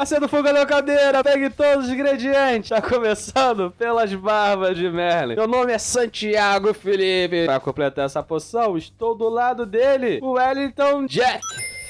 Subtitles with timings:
[0.00, 2.70] Acenda o fogo na cadeira, pegue todos os ingredientes.
[2.70, 5.34] Tá começando pelas barbas de Merlin.
[5.34, 7.44] Meu nome é Santiago Felipe.
[7.44, 11.44] Para completar essa poção, estou do lado dele, o Wellington Jack.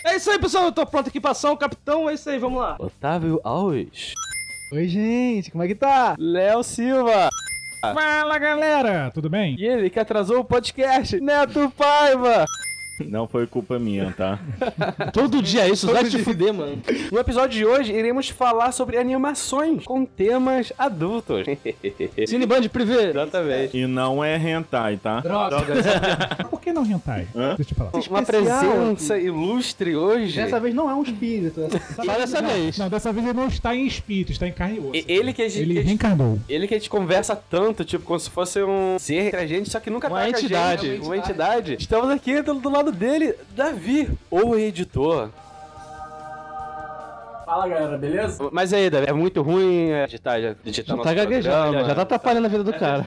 [0.05, 0.65] É isso aí, pessoal.
[0.65, 2.11] Eu tô pronto aqui pra ação, capitão.
[2.11, 2.75] É isso aí, vamos lá.
[2.81, 4.13] Otávio Alves.
[4.73, 6.17] Oi, gente, como é que tá?
[6.19, 7.29] Léo Silva.
[7.81, 9.55] Fala galera, tudo bem?
[9.57, 12.45] E ele que atrasou o podcast, Neto Paiva.
[13.09, 14.39] Não foi culpa minha, tá?
[15.13, 16.79] Todo dia isso, vai te fuder, mano.
[17.11, 21.47] No episódio de hoje, iremos falar sobre animações com temas adultos.
[22.27, 23.11] Cineband privê.
[23.11, 23.77] Exatamente.
[23.79, 25.23] E não é hentai, tá?
[26.51, 27.27] Por que não hentai?
[27.35, 27.55] Hã?
[27.57, 27.91] Deixa eu falar.
[28.09, 30.37] Uma presença ilustre hoje.
[30.37, 31.61] Dessa vez não é um espírito.
[31.63, 32.79] essa- Só dessa vez.
[32.79, 34.91] Não, dessa vez ele não está em espírito, está em carne e osso.
[34.97, 35.63] E- Ele que a gente.
[35.63, 36.39] Ele que reencarnou.
[36.49, 39.71] Ele que a gente conversa tanto, tipo, como se fosse um ser entre a gente,
[39.71, 40.87] só que nunca Uma tá com a entidade.
[40.89, 41.77] gente, uma entidade.
[41.79, 45.31] Estamos aqui do, do lado dele, Davi, o editor.
[47.45, 48.49] Fala galera, beleza?
[48.53, 51.85] Mas aí, Davi, é muito ruim é, editar, já, editar Já nosso tá gaguejando, já,
[51.85, 53.05] já tá atrapalhando a vida do cara.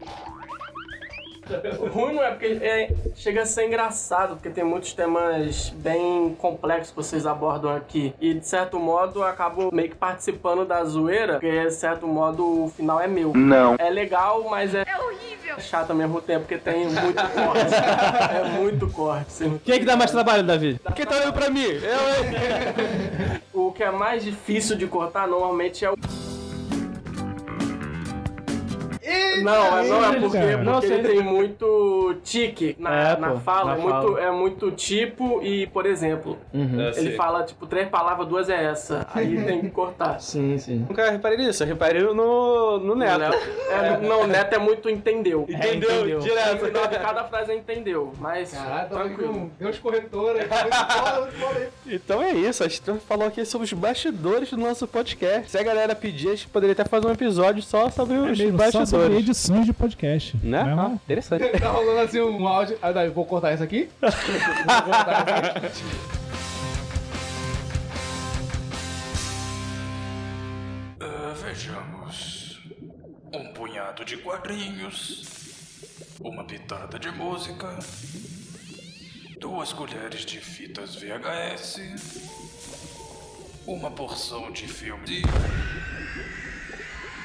[1.79, 6.35] O ruim não é porque é, chega a ser engraçado, porque tem muitos temas bem
[6.39, 8.13] complexos que vocês abordam aqui.
[8.19, 12.65] E de certo modo eu acabo meio que participando da zoeira, porque de certo modo
[12.65, 13.33] o final é meu.
[13.33, 13.75] Não.
[13.77, 14.83] É legal, mas é.
[14.87, 15.22] É horrível.
[15.59, 17.75] Chato ao mesmo tempo, porque tem muito corte.
[17.75, 19.59] é muito corte.
[19.63, 20.79] Quem é que dá mais trabalho, Davi?
[20.95, 21.63] Quem tá olhando pra mim?
[21.63, 23.41] Eu, hein?
[23.53, 25.95] O que é mais difícil de cortar normalmente é o.
[29.43, 30.57] Não, é, não é porque, Eita.
[30.57, 34.21] porque Não, ele tem muito tique na, É, na pô, fala, na é, muito, fala.
[34.21, 36.37] é muito tipo e, por exemplo,
[36.95, 40.19] ele fala tipo três palavras, duas é essa, aí tem que cortar.
[40.19, 40.85] Sim, sim.
[40.87, 43.35] Nunca reparei nisso, eu reparei no, no Neto.
[43.69, 45.45] É, não, neto é muito entendeu.
[45.49, 45.91] Entendeu?
[45.91, 46.19] entendeu.
[46.19, 46.71] No Direto.
[47.01, 49.33] cada frase é entendeu, mas Caralho, tranquilo.
[49.33, 50.47] com Deus corretor aí.
[51.37, 51.71] Muito.
[51.87, 55.49] Então é isso, a gente falou aqui sobre os bastidores do nosso podcast.
[55.49, 58.71] Se a galera pedir, a gente poderia até fazer um episódio só sobre É os
[58.71, 60.37] só sobre edições de podcast.
[60.43, 60.63] Né?
[60.63, 61.59] Não é Ah, interessante.
[61.59, 62.77] Tá rolando assim um áudio.
[62.81, 63.89] Ah, daí, vou cortar isso aqui.
[64.01, 66.23] Vou cortar isso aqui.
[70.99, 72.61] Ah, vejamos.
[73.33, 75.23] Um punhado de quadrinhos.
[76.19, 77.77] Uma pitada de música.
[79.39, 81.81] Duas colheres de fitas VHS.
[83.65, 85.21] Uma porção de filme de.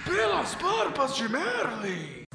[0.09, 2.28] Pelas barbas de Merlin!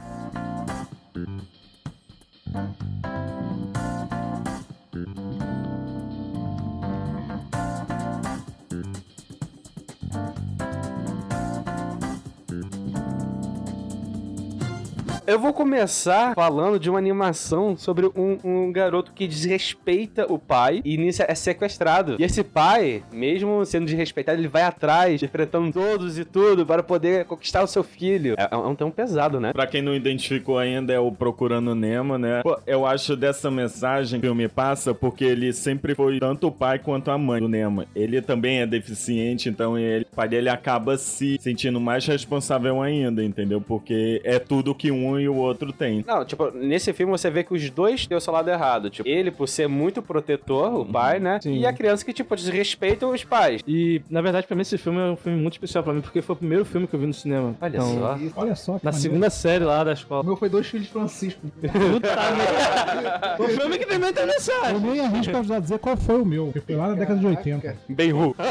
[15.33, 20.79] Eu vou começar falando de uma animação sobre um, um garoto que desrespeita o pai
[20.85, 22.17] e nisso é sequestrado.
[22.19, 27.25] E esse pai, mesmo sendo desrespeitado, ele vai atrás, enfrentando todos e tudo para poder
[27.25, 28.35] conquistar o seu filho.
[28.37, 29.53] É, é um tão pesado, né?
[29.53, 32.43] Pra quem não identificou ainda, é o Procurando Nemo, né?
[32.43, 36.51] Pô, eu acho dessa mensagem que o filme passa porque ele sempre foi tanto o
[36.51, 37.85] pai quanto a mãe do Nemo.
[37.95, 43.23] Ele também é deficiente, então ele, o pai dele acaba se sentindo mais responsável ainda,
[43.23, 43.59] entendeu?
[43.59, 46.03] Porque é tudo que um e o outro tem.
[46.07, 48.89] Não, tipo, nesse filme você vê que os dois têm o seu lado errado.
[48.89, 51.39] Tipo, ele por ser muito protetor, o pai, né?
[51.41, 51.57] Sim.
[51.57, 53.61] E a criança que, tipo, desrespeita os pais.
[53.67, 56.21] E, na verdade, pra mim, esse filme é um filme muito especial pra mim, porque
[56.21, 57.55] foi o primeiro filme que eu vi no cinema.
[57.61, 58.17] Olha Então, só.
[58.41, 59.01] Olha só que Na maneiro.
[59.01, 60.23] segunda série lá da O escola.
[60.23, 61.41] meu foi dois filhos de Francisco.
[63.39, 64.79] o filme que tem muita Eu mensagem.
[64.79, 67.77] nem arrisco a dizer qual foi o meu, porque foi lá na década de 80.
[67.89, 68.35] Benhu.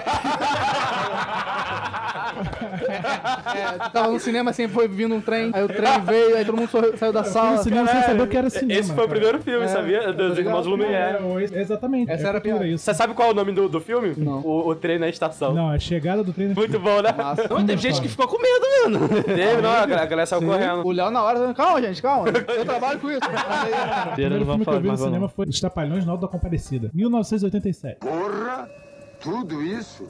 [3.02, 6.56] É, tava no cinema assim, foi vindo um trem, aí o trem veio, aí todo
[6.56, 7.56] mundo saiu da sala.
[7.56, 8.80] no cinema sem saber o que era cinema.
[8.80, 10.12] Esse foi o primeiro filme, sabia?
[10.12, 11.18] Dos irmãos É, Lumière.
[11.52, 12.10] é, exatamente.
[12.10, 12.74] Essa é era a cultura, piada.
[12.74, 12.84] isso.
[12.84, 14.14] Você sabe qual é o nome do, do filme?
[14.16, 14.40] Não.
[14.40, 15.52] O, o trem na estação.
[15.54, 16.48] Não, a chegada do trem.
[16.48, 17.12] Muito bom, né?
[17.16, 17.46] Massa.
[17.48, 18.66] Não, teve gente que ficou com medo,
[18.98, 19.22] mano.
[19.22, 20.86] Teve, não, a galera saiu correndo.
[20.86, 22.28] O Léo na hora, falando, calma, gente, calma.
[22.28, 23.20] Eu trabalho com isso.
[23.20, 26.90] O primeiro filme que eu vi no cinema foi Os Trapalhões na Alta da Compadecida,
[26.94, 27.98] 1987.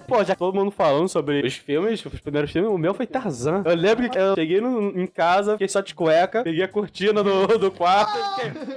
[0.08, 3.62] Pô, já todo mundo falando sobre os filmes, os primeiros filmes, o meu foi Tarzan.
[3.64, 7.22] Eu lembro que eu cheguei no- em casa, fiquei só de cueca, peguei a cortina
[7.22, 8.76] do, do quarto e fiquei...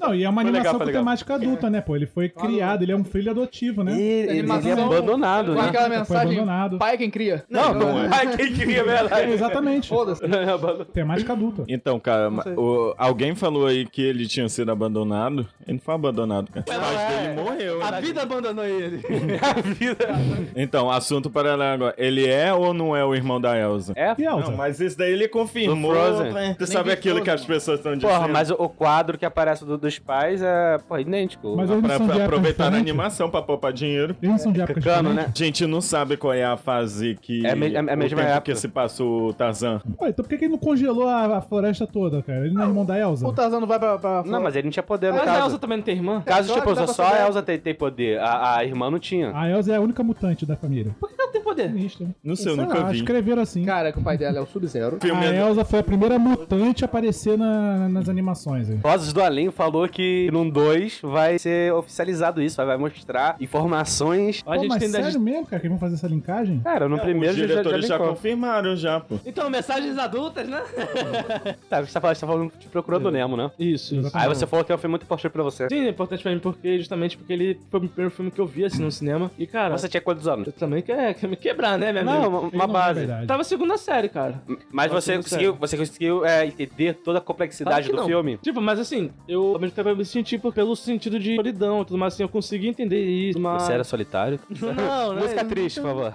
[0.00, 1.02] Não, e é uma Foi legal, animação foi com legal.
[1.02, 1.96] temática adulta, né, pô?
[1.96, 3.92] Ele foi criado, ele é um filho adotivo, né?
[3.96, 5.68] E ele Animação é abandonado, com né?
[5.68, 6.78] aquela Foi mensagem, abandonado.
[6.78, 7.44] pai é quem cria.
[7.50, 8.08] Não, não é.
[8.12, 9.30] Ai, quem queria, É, verdade.
[9.32, 9.88] exatamente.
[9.88, 10.22] Foda-se.
[10.92, 11.64] Temática adulta.
[11.68, 15.46] Então, cara, o- alguém falou aí que ele tinha sido abandonado.
[15.66, 16.64] Ele não foi abandonado, cara.
[16.64, 17.82] Pais dele morreu.
[17.82, 19.00] A vida abandonou ele.
[19.42, 20.08] a vida.
[20.56, 21.94] Então, assunto paralelo agora.
[21.98, 23.92] Ele é ou não é o irmão da Elsa?
[23.96, 24.14] É?
[24.18, 24.50] Elsa?
[24.50, 25.92] Não, mas isso daí ele confirmou.
[25.94, 26.32] Frozen.
[26.32, 26.56] né?
[26.58, 28.10] Você sabe aquilo que as pessoas estão dizendo?
[28.10, 31.54] Porra, mas o, o quadro que aparece do, do dos pais é, pô, idêntico.
[31.56, 34.14] Mas eles Pra, são de pra época aproveitar a animação pra poupar dinheiro.
[34.20, 35.26] Eles não são de época Cano, né?
[35.34, 37.44] A gente não sabe qual é a fase que.
[37.46, 38.40] É a me- é a o mesma época.
[38.52, 39.80] que se passou o Tarzan.
[40.00, 42.44] Ué, então por que que ele não congelou a, a floresta toda, cara?
[42.46, 43.26] Ele não é irmão da Elsa?
[43.26, 43.98] O Tarzan não vai pra...
[43.98, 45.46] pra Não, mas ele não tinha poder no Mas a caso.
[45.46, 46.22] Elsa também não tem irmã?
[46.24, 47.26] Caso, Claro tipo, só, a.
[47.26, 48.18] Elsa tem, tem poder.
[48.20, 49.32] A, a irmã não tinha.
[49.34, 50.94] A Elsa é a única mutante da família.
[51.00, 51.74] Por que ela tem poder?
[51.76, 52.06] Isso.
[52.22, 52.96] Não sei, eu nunca lá, vi.
[52.98, 53.64] escreveram assim.
[53.64, 54.98] Cara, que o pai dela é o Sub-Zero.
[55.02, 58.68] A é- Elsa foi a primeira mutante a aparecer na- nas animações.
[58.80, 64.42] Vozes do Além falou que no 2 vai ser oficializado isso, vai, mostrar informações.
[64.46, 65.16] A Pô, gente mas tem sério das...
[65.16, 66.60] mesmo, cara, que vão fazer essa linkagem?
[66.60, 68.14] Cara, no primeiro Os já, já, diretores já, linkou.
[68.14, 69.16] confirmaram já, pô.
[69.26, 70.62] Então, mensagens adultas, né?
[71.68, 73.50] Tá, você tá falando, você tá falando de Procurando Nemo, né?
[73.58, 74.10] Isso, isso.
[74.14, 75.68] Aí você falou que é um filme muito importante pra você.
[75.68, 78.46] Sim, é importante pra mim porque, justamente porque ele foi o primeiro filme que eu
[78.46, 79.30] vi assim no cinema.
[79.38, 80.46] E, cara, Você tinha quantos anos?
[80.46, 82.28] você também quer, quer me quebrar, né, minha Não, amiga?
[82.28, 82.98] uma, uma não é base.
[83.00, 83.26] verdade.
[83.26, 84.40] Tava segunda série, cara.
[84.72, 88.06] Mas você conseguiu, você conseguiu é, entender toda a complexidade Claro do não.
[88.08, 88.38] filme?
[88.38, 92.14] Tipo, mas assim, eu eu me senti tipo, pelo sentido de solidão e tudo mais,
[92.14, 93.62] assim, eu consegui entender isso, mas...
[93.62, 94.38] Você era solitário?
[94.50, 95.22] Não, né?
[95.22, 96.12] Música triste, por favor.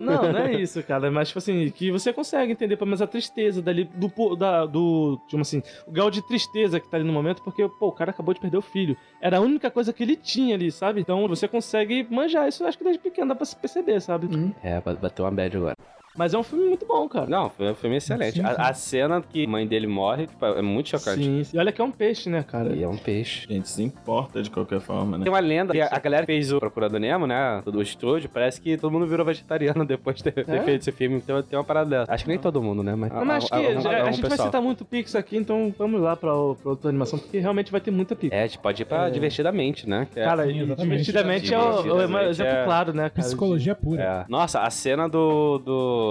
[0.00, 1.10] Não, não é isso, cara.
[1.10, 5.18] Mas, tipo assim, que você consegue entender pelo menos a tristeza dali, do, da, do,
[5.26, 8.10] tipo assim, o grau de tristeza que tá ali no momento, porque, pô, o cara
[8.10, 8.96] acabou de perder o filho.
[9.20, 11.00] Era a única coisa que ele tinha ali, sabe?
[11.00, 14.28] Então você consegue manjar isso, eu acho que desde pequeno dá pra se perceber, sabe?
[14.62, 15.76] É, bateu uma bad agora.
[16.16, 17.26] Mas é um filme muito bom, cara.
[17.26, 18.36] Não, foi um filme excelente.
[18.36, 18.46] Sim, sim.
[18.46, 21.22] A, a cena que a mãe dele morre, tipo, é muito chocante.
[21.24, 21.56] Sim, sim.
[21.56, 22.74] E olha que é um peixe, né, cara?
[22.74, 23.46] E é um peixe.
[23.48, 25.24] A gente se importa de qualquer forma, né?
[25.24, 27.62] Tem uma lenda que a a galera que fez o Procurando Nemo, né?
[27.64, 30.62] Do estúdio, parece que todo mundo virou vegetariano depois de ter, ter É?
[30.62, 31.16] feito esse filme.
[31.16, 32.12] Então tem uma parada dessa.
[32.12, 32.94] Acho que nem todo mundo, né?
[32.94, 34.48] Mas, Não, mas acho que a- a- já- a- a, gente vai pessoal.
[34.48, 37.80] citar muito Pix aqui, então vamos lá pra, o- pra outra animação, porque realmente vai
[37.80, 38.32] ter muita Pix.
[38.34, 40.06] É, a gente pode ir pra divertidamente, né?
[40.12, 40.88] Que é- Cara, sim, e exatamente.
[41.02, 43.26] divertidamente é o, é o Divertidamente exemplo é- claro, né, cara?
[43.26, 44.02] Psicologia pura.
[44.02, 44.24] é.
[44.30, 46.05] Nossa, a cena do, do,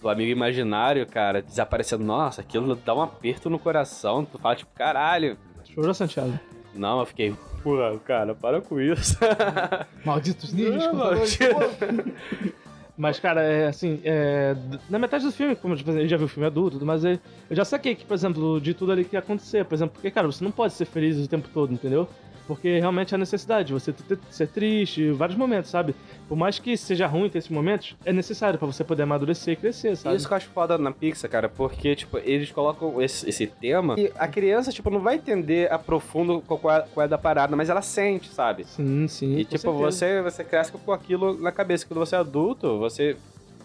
[0.00, 2.04] do amigo imaginário, cara, desaparecendo.
[2.04, 4.24] Nossa, aquilo dá um aperto no coração.
[4.24, 5.36] Tu fala, tipo, caralho.
[5.64, 6.38] Chorou, Santiago?
[6.74, 9.18] Não, eu fiquei, pô, cara, para com isso.
[10.04, 11.38] Malditos ninjas.
[12.96, 14.56] Mas, cara, é assim, é,
[14.88, 17.18] na metade do filme, como tipo, eu já vi o filme adulto, mas eu
[17.50, 20.10] eu já saquei que, por exemplo, de tudo ali que ia acontecer, por exemplo, porque,
[20.10, 22.08] cara, você não pode ser feliz o tempo todo, entendeu?
[22.46, 23.94] Porque realmente é a necessidade, você
[24.30, 25.94] ser triste, em vários momentos, sabe?
[26.28, 29.56] Por mais que seja ruim ter esses momentos, é necessário pra você poder amadurecer e
[29.56, 30.16] crescer, sabe?
[30.16, 33.96] Isso que eu acho foda na Pixar, cara, porque, tipo, eles colocam esse, esse tema
[33.98, 37.56] e a criança, tipo, não vai entender a profundo qual é, qual é da parada,
[37.56, 38.64] mas ela sente, sabe?
[38.64, 39.36] Sim, sim.
[39.36, 39.78] E, tipo, certeza.
[39.78, 41.86] você, você cresce com aquilo na cabeça.
[41.86, 43.16] Quando você é adulto, você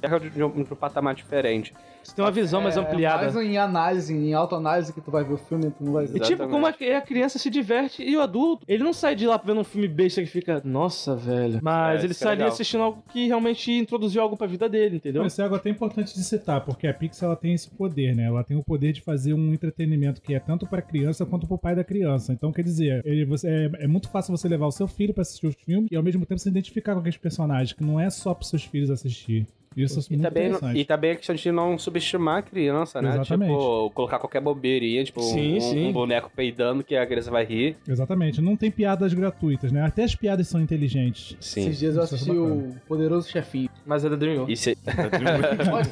[0.01, 1.73] erra de, de um, de um patamar diferente.
[2.03, 3.23] Você tem uma visão mais É, ampliada.
[3.31, 6.17] mais em análise, em autoanálise que tu vai ver o filme, tu não vai ver.
[6.17, 9.27] E tipo, como a, a criança se diverte e o adulto, ele não sai de
[9.27, 11.59] lá vendo um filme besta que fica, nossa, velho.
[11.61, 14.95] Mas É, ele é sai ali assistindo algo que realmente introduziu algo pra vida dele,
[14.95, 15.23] entendeu?
[15.25, 18.25] Isso é algo até importante de citar, porque a Pixar ela tem esse poder, né?
[18.25, 21.55] Ela tem o poder de fazer um entretenimento que é tanto para criança quanto para
[21.55, 22.33] o pai da criança.
[22.33, 25.21] Então, quer dizer, ele, você, é, é muito fácil você levar o seu filho para
[25.21, 28.09] assistir os filmes e ao mesmo tempo se identificar com aqueles personagens, que não é
[28.09, 29.45] só para seus filhos assistir.
[29.75, 30.79] Isso é E muito também, interessante.
[30.79, 33.09] e também a questão de não subestimar a criança, né?
[33.15, 33.51] Exatamente.
[33.51, 35.87] Tipo, colocar qualquer bobeirinha, tipo, Sim, um, sim.
[35.87, 37.77] um boneco peidando que a criança vai rir.
[37.87, 38.41] Exatamente.
[38.41, 39.81] Não tem piadas gratuitas, né?
[39.81, 41.37] Até as piadas são inteligentes.
[41.39, 41.61] Sim.
[41.61, 43.69] Esses dias eu é assisti o Poderoso Chefinho.
[43.85, 44.67] Mas é da DreamWorks.
[44.67, 44.75] Isso,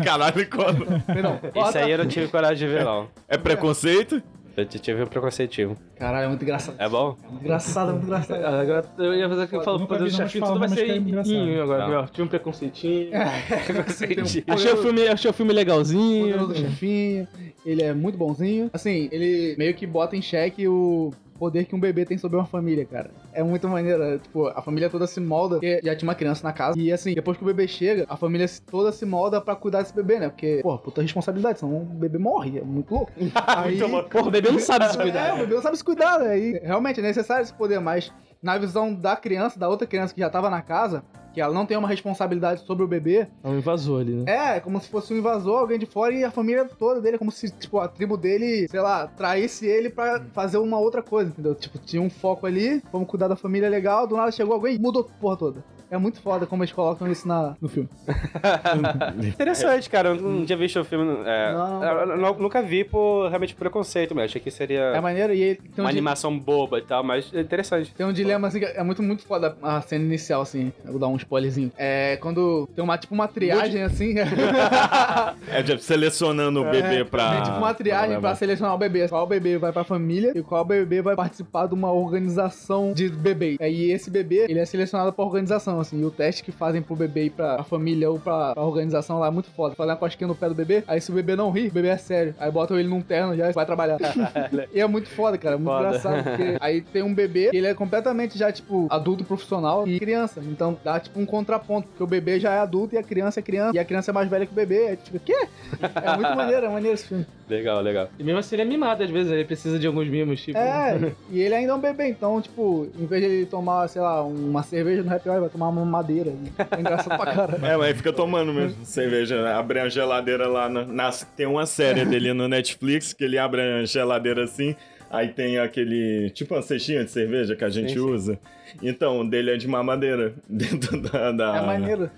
[0.04, 0.86] Caralho, quando?
[1.06, 1.40] Perdão.
[1.68, 3.08] isso aí eu não tive coragem de ver, não.
[3.28, 4.22] É preconceito?
[4.60, 5.78] Eu tive um preconceitinho.
[5.96, 6.76] Caralho, é muito engraçado.
[6.80, 7.18] É bom?
[7.24, 8.44] É muito engraçado, é muito engraçado.
[8.44, 10.90] Ah, Agora eu ia fazer aquilo que vi, do não, mas chefinho, tudo vai ser
[10.90, 11.34] é engraçado.
[11.36, 12.10] iguinho agora.
[12.12, 13.12] Tinha um preconceitinho.
[13.66, 14.44] Preconceitinho.
[14.48, 16.26] Achei o filme, achei o filme legalzinho.
[16.26, 17.28] Poderoso Chefinho.
[17.66, 18.70] Ele é muito bonzinho.
[18.74, 22.46] Assim, ele meio que bota em xeque o poder que um bebê tem sobre uma
[22.46, 23.10] família, cara.
[23.34, 24.04] É muito maneiro.
[24.04, 26.78] é, Tipo, a família toda se molda, porque já tinha uma criança na casa.
[26.78, 29.96] E assim, depois que o bebê chega, a família toda se molda pra cuidar desse
[29.96, 30.30] bebê, né?
[30.30, 32.60] Porque, pô, puta responsabilidade, senão o bebê morre.
[32.60, 33.12] É muito louco.
[33.48, 35.30] Aí, Porra, o bebê não sabe se cuidar.
[35.30, 36.38] É, o bebê não sabe se cuidar, né?
[36.38, 40.20] E realmente é necessário esse poder, mas na visão da criança, da outra criança que
[40.22, 41.04] já tava na casa,
[41.34, 44.24] que ela não tem uma responsabilidade sobre o bebê, É um invasor ali, né?
[44.28, 47.16] é, é como se fosse um invasor, alguém de fora e a família toda dele,
[47.16, 51.04] é como se, tipo, a tribo dele, sei lá, traísse ele pra fazer uma outra
[51.04, 51.54] coisa, entendeu?
[51.54, 54.80] Tipo, tinha um foco ali, vamos cuidar da família legal, do nada chegou alguém e
[54.80, 55.64] mudou a porra toda.
[55.92, 57.90] É muito foda como eles colocam isso na, no filme.
[59.28, 60.10] Interessante, cara.
[60.10, 61.06] Eu não tinha visto o filme.
[61.26, 61.84] É, Não.
[61.84, 64.26] eu- eu nu- nunca vi por realmente preconceito mesmo.
[64.26, 67.04] Achei que seria É maneiro e ele tem um, uma di- animação boba e tal,
[67.04, 67.94] mas é interessante.
[67.96, 70.72] tem um dilema assim, que é muito, muito foda a cena inicial, assim.
[70.86, 71.72] Eu vou dar um spoilerzinho.
[71.78, 74.14] É quando tem uma, tipo, uma triagem, assim.
[75.52, 77.32] É tipo, selecionando o bebê pra.
[77.36, 78.36] Tem tipo uma triagem pra levar.
[78.36, 79.08] selecionar o bebê.
[79.08, 83.58] Qual bebê vai pra família e qual bebê vai participar de uma organização de bebê.
[83.60, 85.79] Aí esse bebê, ele é selecionado pra organização.
[85.80, 89.20] Assim, e o teste que fazem pro bebê ir pra família ou pra, pra organização
[89.20, 89.76] lá é muito foda.
[89.76, 91.90] Fazem uma cosquinha no pé do bebê, aí se o bebê não rir, o bebê
[91.90, 92.36] é sério.
[92.40, 93.98] Aí botam ele num terno já e vai trabalhar.
[94.74, 95.88] e é muito foda, cara, muito Foda.
[95.88, 100.00] engraçado, porque aí tem um bebê que ele é completamente já, tipo, adulto profissional e
[100.00, 100.42] criança.
[100.46, 103.44] Então dá, tipo, um contraponto, porque o bebê já é adulto e a criança é
[103.44, 104.86] criança, e a criança é mais velha que o bebê.
[104.90, 105.48] É tipo, o quê?
[105.82, 107.26] É muito maneiro, é maneiro esse filme.
[107.50, 108.10] Legal, legal.
[108.20, 110.58] E mesmo assim ele é mimado, às vezes, ele precisa de alguns mimos, tipo.
[110.58, 114.02] É, e ele ainda é um bebê, então, tipo, em vez de ele tomar, sei
[114.02, 116.32] lá, uma cerveja no happy hour, vai tomar uma madeira.
[116.72, 117.66] É engraçado pra caralho.
[117.66, 119.42] É, mas fica tomando mesmo cerveja.
[119.42, 119.54] né?
[119.54, 120.70] Abre a geladeira lá.
[120.70, 124.76] Na, na- tem uma série dele no Netflix que ele abre a geladeira assim.
[125.10, 126.30] Aí tem aquele.
[126.30, 128.00] Tipo uma cestinha de cerveja que a gente Sim, sim.
[128.00, 128.40] usa.
[128.84, 130.34] Então, o dele é de mamadeira.
[130.48, 131.32] Dentro da.
[131.32, 132.12] da- É maneiro.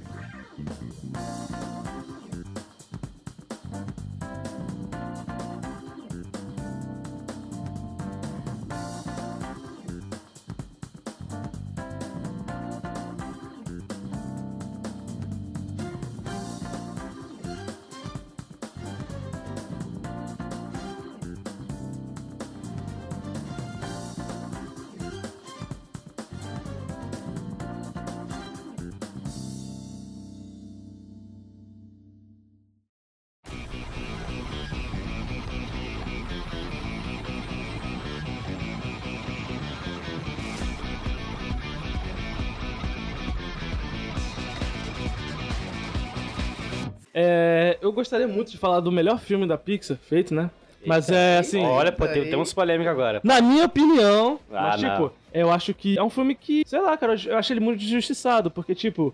[47.24, 50.50] É, eu gostaria muito de falar do melhor filme da Pixar feito, né?
[50.86, 51.64] Mas é assim.
[51.64, 53.22] Olha, pô, tem, temos polêmica agora.
[53.24, 56.98] Na minha opinião, Ah, mas, tipo, eu acho que é um filme que, sei lá,
[56.98, 59.14] cara, eu acho ele muito injustiçado, porque, tipo,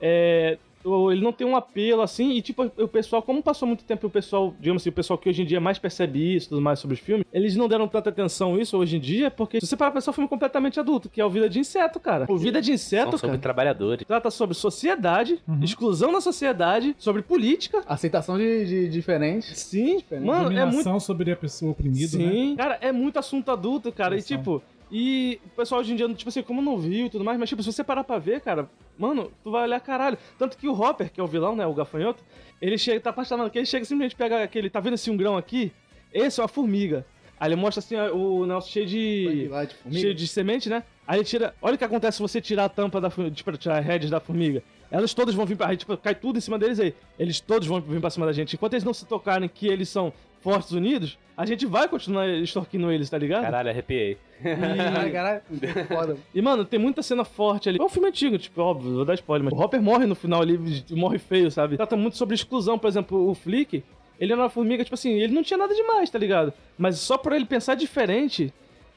[0.00, 4.06] é, ele não tem um apelo assim, e, tipo, o pessoal, como passou muito tempo,
[4.06, 6.78] o pessoal, digamos assim, o pessoal que hoje em dia mais percebe isso, tudo mais
[6.78, 9.66] sobre os filmes, eles não deram tanta atenção a isso hoje em dia, porque se
[9.66, 12.00] você parar pra pensar, é um filme completamente adulto, que é o Vida de Inseto,
[12.00, 12.26] cara.
[12.28, 14.04] O Vida de Inseto, São sobre cara, trabalhadores.
[14.06, 17.82] trata sobre sociedade, exclusão da sociedade, sobre política.
[17.86, 19.58] Aceitação de, de diferentes.
[19.58, 20.26] Sim, Diferente.
[20.26, 22.30] mano, é muito Dominação sobre a pessoa oprimida, né?
[22.30, 22.54] Sim.
[22.56, 24.14] Cara, é muito assunto adulto, cara.
[24.14, 24.36] E Noção.
[24.38, 24.62] tipo.
[24.90, 27.48] E o pessoal hoje em dia, tipo assim, como não viu e tudo mais, mas
[27.48, 28.68] tipo, se você parar pra ver, cara,
[28.98, 30.18] mano, tu vai olhar caralho.
[30.38, 32.24] Tanto que o Hopper, que é o vilão, né, o gafanhoto,
[32.60, 35.36] ele chega, tá apaixonado, que ele chega simplesmente pega aquele, tá vendo esse um grão
[35.36, 35.72] aqui?
[36.12, 37.06] Esse é uma formiga.
[37.40, 39.48] Aí ele mostra assim, o negócio cheio de.
[39.50, 40.82] Lá de cheio de semente, né?
[41.08, 41.54] Aí ele tira.
[41.62, 44.10] Olha o que acontece se você tirar a tampa da formiga, tipo, tirar a head
[44.10, 44.62] da formiga.
[44.90, 45.68] Elas todas vão vir pra.
[45.68, 46.94] Aí, tipo, cai tudo em cima deles aí.
[47.18, 48.54] Eles todos vão vir pra cima da gente.
[48.56, 52.90] Enquanto eles não se tocarem que eles são fortes unidos, a gente vai continuar extorquindo
[52.90, 53.42] eles, tá ligado?
[53.42, 54.18] Caralho, arrepiei.
[54.42, 55.42] Caralho, caralho.
[55.88, 56.16] Foda.
[56.34, 57.78] E, mano, tem muita cena forte ali.
[57.80, 60.42] É um filme antigo, tipo, óbvio, vou dar spoiler, mas o Hopper morre no final
[60.42, 60.58] ali,
[60.90, 61.76] morre feio, sabe?
[61.76, 63.82] Trata muito sobre exclusão, por exemplo, o Flick,
[64.18, 66.52] ele era uma formiga, tipo assim, ele não tinha nada demais, tá ligado?
[66.76, 68.52] Mas só por ele pensar diferente,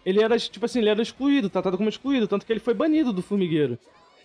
[0.05, 3.13] ele era, tipo assim, ele era excluído, tratado como excluído, tanto que ele foi banido
[3.13, 3.79] do formigueiro.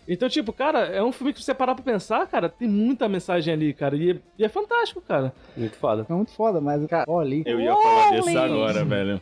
[0.09, 3.53] Então, tipo, cara, é um filme que você parar pra pensar, cara, tem muita mensagem
[3.53, 5.33] ali, cara, e é, e é fantástico, cara.
[5.57, 6.07] Muito foda.
[6.09, 7.43] É muito foda, mas, cara, olha ali.
[7.45, 9.21] Eu ia falar disso agora, velho.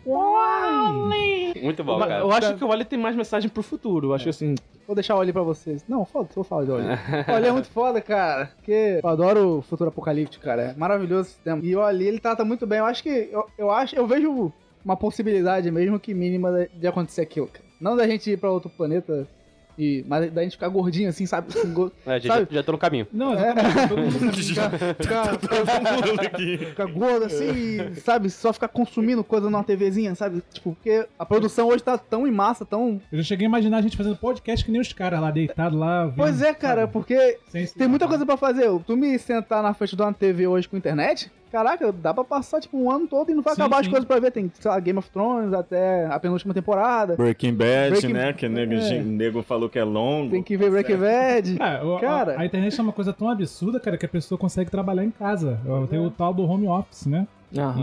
[1.63, 2.19] Muito bom, cara.
[2.21, 4.55] eu acho que o Wally tem mais mensagem pro futuro, eu acho que assim,
[4.87, 5.85] Vou deixar o Oli pra vocês.
[5.89, 6.85] Não, foda, vou falar de Oli.
[6.85, 6.87] o
[7.35, 8.53] Oli é muito foda, cara.
[8.57, 10.63] Porque eu adoro o futuro apocalíptico, cara.
[10.63, 11.61] É maravilhoso esse tema.
[11.65, 12.79] E o Oli, ele trata muito bem.
[12.79, 13.29] Eu acho que.
[13.33, 13.97] Eu, eu acho.
[13.97, 14.53] Eu vejo
[14.85, 17.65] uma possibilidade mesmo que mínima de, de acontecer aquilo, cara.
[17.81, 19.27] Não da gente ir pra outro planeta.
[19.79, 21.49] E, mas da gente ficar gordinho assim, sabe?
[21.51, 22.49] Assim, go- É, já, sabe?
[22.51, 23.07] já tô no caminho.
[23.13, 23.89] Não, exatamente.
[23.89, 27.51] Todo mundo ficar, ficar, ficar gordo assim,
[27.93, 28.31] e, sabe?
[28.31, 30.43] Só ficar consumindo coisa numa TVzinha, sabe?
[30.53, 33.01] Tipo, porque a produção hoje tá tão em massa, tão.
[33.11, 35.79] Eu já cheguei a imaginar a gente fazendo podcast que nem os caras lá, deitados
[35.79, 36.07] lá.
[36.07, 36.93] vendo, Pois é, cara, sabe?
[36.93, 37.39] porque
[37.77, 38.67] tem muita coisa pra fazer.
[38.87, 42.61] Tu me sentar na frente de uma TV hoje com internet, caraca, dá pra passar
[42.61, 43.91] tipo um ano todo e não vai Sim, acabar as sim.
[43.91, 44.31] coisas pra ver.
[44.31, 47.17] Tem, sei lá, Game of Thrones até a penúltima temporada.
[47.17, 48.33] Breaking Bad, Breaking- né?
[48.33, 49.03] Que o nego, É.
[49.03, 50.31] nego falou que é longo.
[50.33, 51.57] Tem que ver Breaking Bad.
[51.61, 52.35] Ah, o- a- Cara.
[52.41, 55.59] a, internet é uma coisa tão absurda, cara, que a pessoa consegue trabalhar em casa.
[55.89, 57.27] Tem o tal do home office, né?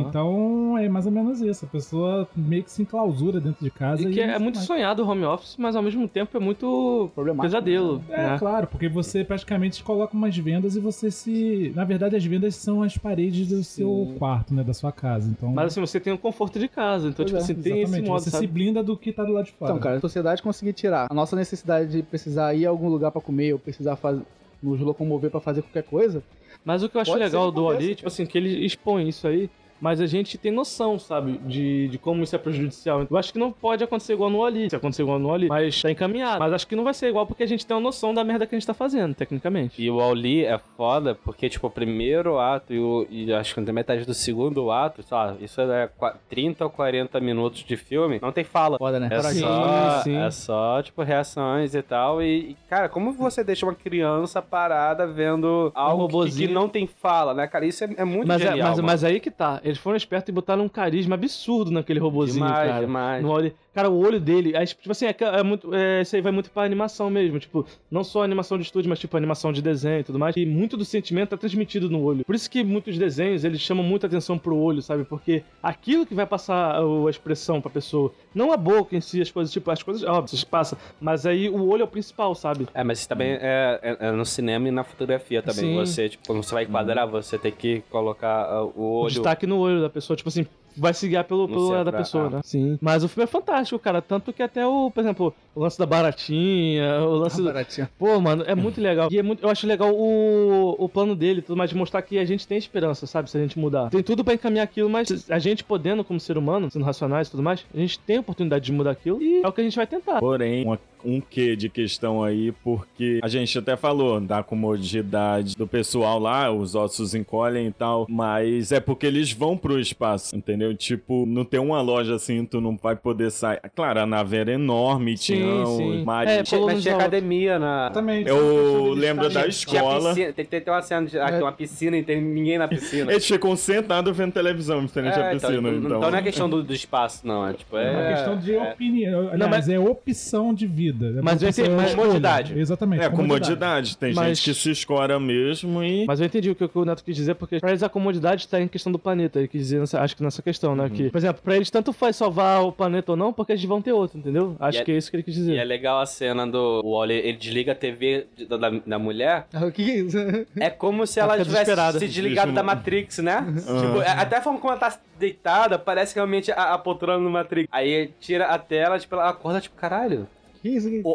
[0.07, 1.65] Então é mais ou menos isso.
[1.65, 4.01] A pessoa meio que se enclausura dentro de casa.
[4.01, 4.67] E que é muito sai.
[4.67, 7.43] sonhado o home office, mas ao mesmo tempo é muito Problemático.
[7.51, 8.03] pesadelo.
[8.09, 8.35] É, né?
[8.39, 11.71] claro, porque você praticamente coloca umas vendas e você se.
[11.75, 14.63] Na verdade, as vendas são as paredes do seu quarto, né?
[14.63, 15.29] Da sua casa.
[15.29, 15.49] Então.
[15.51, 17.07] Mas assim, você tem o conforto de casa.
[17.09, 18.45] Então, Pois tipo é, assim, tem esse exatamente, modo, você sabe?
[18.45, 19.71] se blinda do que tá do lado de fora.
[19.71, 23.11] Então, cara, a sociedade conseguir tirar a nossa necessidade de precisar ir a algum lugar
[23.11, 24.21] pra comer ou precisar fazer,
[24.61, 26.23] nos locomover pra fazer qualquer coisa.
[26.63, 29.49] Mas o que eu acho legal do Ali, tipo assim, que ele expõe isso aí.
[29.83, 33.05] Mas a gente tem noção, sabe, de, de como isso é prejudicial.
[33.09, 35.81] Eu acho que não pode acontecer igual no Ali, se acontecer igual no Ali, mas
[35.81, 36.39] tá encaminhado.
[36.39, 38.47] Mas acho que não vai ser igual porque a gente tem uma noção da merda
[38.47, 39.81] que a gente tá fazendo, tecnicamente.
[39.83, 43.59] E o Auli é foda porque, tipo, o primeiro ato e, o, e acho que
[43.59, 47.75] até metade do segundo ato, sei lá, isso é qua- 30 ou 40 minutos de
[47.75, 48.77] filme, não tem fala.
[48.77, 49.09] Foda, né?
[49.11, 50.15] É Sim, só, sim.
[50.17, 52.21] é só, tipo, reações e tal.
[52.23, 56.87] E, e, cara, como você deixa uma criança parada vendo algo que, que não tem
[56.87, 57.65] fala, né, cara?
[57.65, 58.69] Isso é, é muito Mas, é- genial.
[58.69, 58.87] mas, mano.
[58.87, 59.59] mas aí que tá.
[59.73, 62.85] Eles foram espertos e botaram um carisma absurdo naquele robozinho, demais, cara.
[62.85, 63.23] demais.
[63.23, 66.21] No olho- Cara, o olho dele, aí, tipo assim, é, é muito, é, isso aí
[66.21, 69.63] vai muito pra animação mesmo, tipo, não só animação de estúdio, mas tipo animação de
[69.63, 72.23] desenho e tudo mais, e muito do sentimento é transmitido no olho.
[72.23, 75.03] Por isso que muitos desenhos, eles chamam muita atenção pro olho, sabe?
[75.05, 79.19] Porque aquilo que vai passar o- a expressão pra pessoa, não a boca em si,
[79.19, 82.67] as coisas, tipo, as coisas, óbvio, passa, mas aí o olho é o principal, sabe?
[82.75, 85.63] É, mas isso também é, é- é no cinema e na fotografia também.
[85.65, 85.75] Sim.
[85.77, 89.09] Você, tipo, quando você vai enquadrar, você tem que colocar ah, o o olho.
[89.09, 92.27] destaque no olho da pessoa, tipo assim, vai se guiar pelo, pelo olhar da pessoa,
[92.27, 92.29] ah.
[92.29, 92.41] né?
[92.43, 92.77] Sim.
[92.81, 94.01] Mas o filme é fantástico, cara.
[94.01, 97.45] Tanto que até o, por exemplo, o lance da baratinha, o lance do.
[97.45, 97.87] Baratinho.
[97.97, 99.09] Pô, mano, é muito legal.
[99.11, 102.17] E é muito, eu acho legal o, o plano dele, tudo mais, de mostrar que
[102.17, 103.29] a gente tem esperança, sabe?
[103.29, 103.89] Se a gente mudar.
[103.89, 107.31] Tem tudo pra encaminhar aquilo, mas a gente podendo, como ser humano, sendo racionais e
[107.31, 109.63] tudo mais, a gente tem a oportunidade de mudar aquilo e é o que a
[109.63, 110.19] gente vai tentar.
[110.19, 115.67] Porém, uma- um quê de questão aí, porque a gente até falou da comodidade do
[115.67, 120.75] pessoal lá, os ossos encolhem e tal, mas é porque eles vão pro espaço, entendeu?
[120.75, 123.59] Tipo, não tem uma loja assim, tu não vai poder sair.
[123.75, 125.97] Claro, a nave era enorme, Sim, tinha sim.
[125.99, 126.31] os mares.
[126.33, 127.89] É, Tinha- mas tinha academia na.
[127.91, 128.23] Também.
[128.27, 130.09] Eu lembro da escola.
[130.09, 133.11] piscina, tem, tem, tem uma cena de tem uma piscina e tem ninguém na piscina.
[133.11, 135.97] Eles ficam sentados vendo televisão, diferente da É, piscina, então, então.
[135.97, 137.47] então não é questão do, do espaço, não.
[137.47, 137.91] É tipo, É é.
[137.91, 139.29] uma questão de opinião.
[139.29, 140.92] Aliás, mas- é opção de vida.
[141.01, 142.57] É Mas eu entendi, mas- comodidade.
[142.59, 143.03] Exatamente.
[143.03, 143.97] É comodidade.
[143.97, 146.05] Tem Mas- gente que se escora mesmo e.
[146.05, 148.59] Mas eu entendi o que o Neto quis dizer, porque pra eles a comodidade tá
[148.61, 149.39] em questão do planeta.
[149.39, 150.89] Ele quis dizer, nessa- acho que nessa questão, né?
[150.89, 153.81] Que, por exemplo, pra eles tanto faz salvar o planeta ou não, porque eles vão
[153.81, 154.55] ter outro, entendeu?
[154.59, 155.55] Acho E é- que é isso que ele quis E dizer.
[155.57, 159.45] é legal a cena do o Wally, ele desliga a TV de- da, da mulher.
[159.63, 160.17] O que é isso?
[160.59, 163.43] É como se Ela ela tivesse se desligado da Matrix, né?
[163.55, 167.29] Tipo, é- até a forma como ela tá deitada, parece realmente a, a poltrona no
[167.29, 167.67] Matrix.
[167.71, 170.27] Aí tira a tela, tipo, ela acorda, tipo, caralho.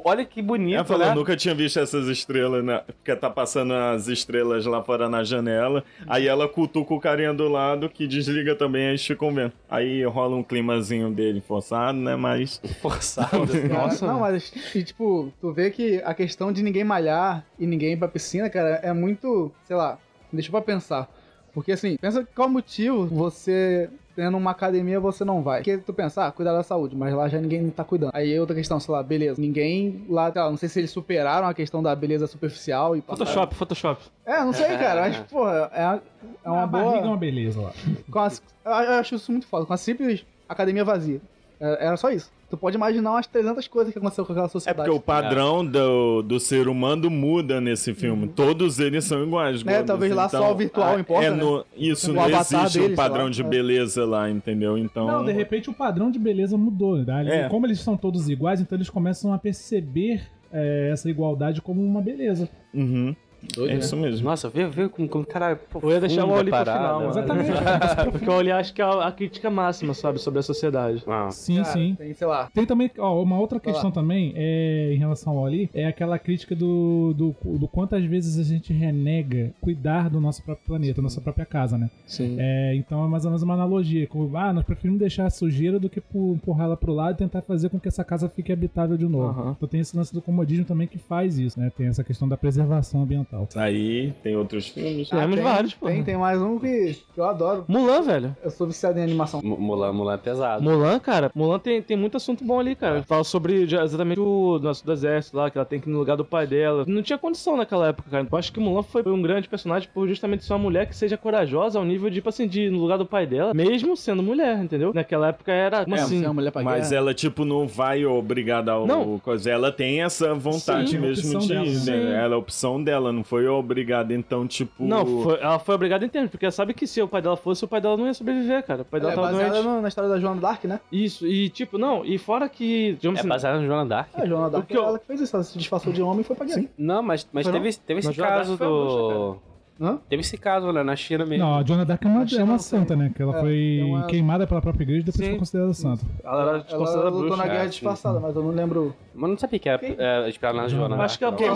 [0.04, 1.12] Olha que bonito, Ela falou, né?
[1.12, 2.82] eu nunca tinha visto essas estrelas, né?
[2.86, 5.82] Porque tá passando as estrelas lá fora na janela.
[6.06, 9.52] Aí ela cutuca o carinha do lado, que desliga também, aí eles ficam vendo.
[9.70, 12.14] Aí rola um climazinho dele forçado, né?
[12.14, 12.60] Mas.
[12.80, 13.46] Forçado.
[13.72, 14.06] Nossa.
[14.06, 17.96] Não, mas, e, tipo, tu vê que a questão de ninguém malhar e ninguém ir
[17.96, 19.98] pra piscina, cara, é muito, sei lá,
[20.32, 21.08] deixa pra pensar.
[21.54, 25.60] Porque assim, pensa qual motivo você tendo uma academia você não vai.
[25.60, 28.10] Porque tu pensa, ah, cuidar da saúde, mas lá já ninguém tá cuidando.
[28.12, 31.46] Aí outra questão, sei lá, beleza, ninguém lá, sei lá, não sei se eles superaram
[31.46, 34.02] a questão da beleza superficial e passaram- Photoshop, Photoshop.
[34.26, 36.00] É, não sei, cara, mas, porra, é,
[36.44, 36.82] é uma a boa...
[36.84, 37.72] barriga é uma beleza lá.
[38.10, 41.20] com as- eu acho isso muito foda, com a simples academia vazia.
[41.60, 42.32] É, Era só isso.
[42.50, 44.88] Tu pode imaginar umas 300 coisas que aconteceu com aquela É sociedade.
[44.88, 48.26] porque o padrão do, do ser humano muda nesse filme.
[48.28, 49.62] Todos eles são iguais.
[49.62, 49.86] Né, gordos.
[49.86, 51.36] talvez lá só o virtual ah, importa, É né?
[51.36, 53.48] no, isso, O não existe deles, o padrão de lá.
[53.48, 53.50] É.
[53.50, 54.78] beleza lá, entendeu?
[54.78, 55.06] Então.
[55.06, 56.96] Não, de repente o padrão de beleza mudou.
[56.96, 57.44] Né?
[57.44, 57.48] É.
[57.50, 62.00] Como eles são todos iguais, então eles começam a perceber é, essa igualdade como uma
[62.00, 62.48] beleza.
[62.72, 63.14] Uhum.
[63.54, 63.80] Doido, é né?
[63.80, 64.28] isso mesmo.
[64.28, 65.58] Nossa, vê, vê como, como cara.
[65.82, 67.10] Eu ia deixar o Oli pro final, mano.
[67.10, 67.50] Exatamente.
[68.12, 71.02] Porque o Oli acho que é a, a crítica máxima, sabe, sobre a sociedade.
[71.06, 71.94] Ah, sim, Cara, sim.
[71.96, 72.48] Tem, sei lá.
[72.52, 76.54] Tem também, ó, uma outra questão também, é, em relação ao Ali, é aquela crítica
[76.54, 81.46] do, do, do quantas vezes a gente renega cuidar do nosso próprio planeta, nossa própria
[81.46, 81.90] casa, né?
[82.06, 82.36] Sim.
[82.38, 84.06] É, então é mais ou menos uma analogia.
[84.06, 87.42] Como, ah, nós preferimos deixar a sujeira do que pu- empurrá-la pro lado e tentar
[87.42, 89.50] fazer com que essa casa fique habitável de novo.
[89.56, 91.70] Então tem esse lance do comodismo também que faz isso, né?
[91.76, 93.27] Tem essa questão da preservação ambiental.
[93.48, 95.08] Isso aí, tem outros filmes.
[95.10, 95.86] Temos tem, vários, pô.
[95.86, 97.64] Tem, tem mais um que, que eu adoro.
[97.68, 98.36] Mulan, velho.
[98.42, 99.40] Eu sou viciado em animação.
[99.44, 100.62] Mu- Mulan, Mulan é pesado.
[100.62, 103.02] Mulan, cara, Mulan tem, tem muito assunto bom ali, cara.
[103.02, 106.16] Fala sobre exatamente o nosso do exército lá, que ela tem que ir no lugar
[106.16, 106.84] do pai dela.
[106.86, 108.26] Não tinha condição naquela época, cara.
[108.30, 111.16] Eu acho que Mulan foi um grande personagem por justamente ser uma mulher que seja
[111.18, 114.22] corajosa ao nível de, tipo assim, de ir no lugar do pai dela, mesmo sendo
[114.22, 114.92] mulher, entendeu?
[114.94, 116.18] Naquela época era, como É, assim?
[116.20, 116.96] você é uma mulher pra Mas guerra.
[117.02, 119.18] ela, tipo, não vai obrigada ao Não.
[119.18, 119.50] coisa.
[119.50, 121.66] Ela tem essa vontade Sim, mesmo opção de dela.
[121.66, 122.24] ir, né?
[122.24, 124.14] Ela é a opção dela, não foi obrigada.
[124.14, 124.82] Então, tipo.
[124.84, 127.36] Não, foi- ela foi obrigada em termos, porque ela sabe que se o pai dela
[127.36, 128.82] fosse, o pai dela não ia sobreviver, cara.
[128.82, 129.74] O pai Ela dela é tava baseada doente.
[129.76, 130.80] no- na história da Joana Dark, né?
[130.90, 134.08] Isso, e tipo, não, e fora que, digamos É assim, baseado no Joana Dark?
[134.16, 135.36] É, a Joana Dark que é eu- ela que fez isso.
[135.36, 136.64] Ela se disfarçou de homem e foi pra guerra.
[136.78, 139.36] Não, mas, mas Foi teve, teve esse Mas caso do.
[139.80, 139.98] Hã?
[140.08, 140.82] Teve esse caso, né?
[140.82, 141.44] Na China mesmo.
[141.44, 143.12] Não, a Joana Dark é uma, é uma santa, né?
[143.14, 145.30] Que ela É, foi é uma- queimada pela própria igreja e depois Sim.
[145.30, 146.04] foi considerada santa.
[146.24, 147.36] Ela era Ela considerada lutou bruxa.
[147.36, 148.94] na guerra é, disfarçada, mas eu não lembro.
[149.14, 150.96] Mas não sabia que era é, inspirado na Joana.
[150.96, 151.34] Acho que é não.
[151.34, 151.54] porque Eu,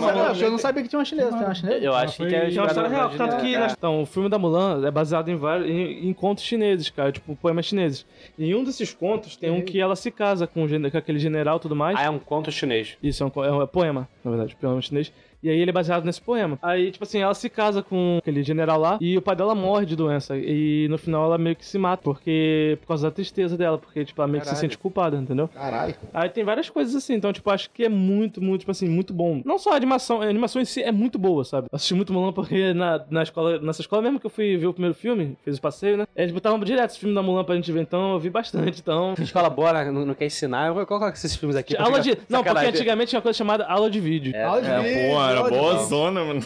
[0.51, 1.29] não sabia, que tinha uma chinesa.
[1.31, 1.77] Tem uma chinesa?
[1.83, 4.05] Eu acho que é Que é uma história na real, tanto que né, então, o
[4.05, 8.05] filme da Mulan é baseado em, vários, em, em contos chineses, cara, tipo poemas chineses.
[8.37, 11.59] E em um desses contos tem um que ela se casa com, aquele general e
[11.59, 11.97] tudo mais.
[11.99, 12.97] Ah, é um conto chinês.
[13.03, 15.11] Isso, é um, é um poema, na verdade, poema chinês.
[15.43, 16.57] E aí ele é baseado nesse poema.
[16.61, 19.85] Aí, tipo assim, ela se casa com aquele general lá e o pai dela morre
[19.85, 20.37] de doença.
[20.37, 24.05] E no final ela meio que se mata, porque por causa da tristeza dela, porque,
[24.05, 24.61] tipo, ela meio que se Caralho.
[24.69, 25.47] sente culpada, entendeu?
[25.49, 25.95] Caralho.
[26.13, 29.13] Aí tem várias coisas assim, então, tipo, acho que é muito, muito, tipo assim, muito
[29.13, 29.41] bom.
[29.45, 31.67] Não só a animação, a animação em si é muito boa, sabe?
[31.71, 34.67] Eu assisti muito Mulan porque na, na escola, nessa escola mesmo que eu fui ver
[34.67, 36.07] o primeiro filme, fiz o passeio, né?
[36.15, 39.13] Eles botavam direto esse filme da Mulan pra gente ver, então eu vi bastante, então...
[39.19, 39.91] Escola boa, né?
[39.91, 40.67] não, não quer ensinar.
[40.67, 41.75] Eu vou colocar esses filmes aqui.
[41.77, 42.17] Aula de...
[42.29, 44.33] Não, porque antigamente tinha uma coisa chamada aula de vídeo.
[44.45, 45.85] Aula de É, vídeo, pô, era boa vídeo.
[45.87, 46.41] zona, mano.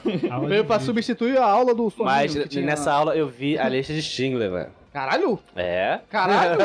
[0.48, 4.02] Veio pra substituir a aula do Mas tinha nessa aula eu vi a lista de
[4.02, 4.70] Stingler, velho.
[4.92, 5.40] Caralho!
[5.56, 6.00] É?
[6.10, 6.60] Caralho!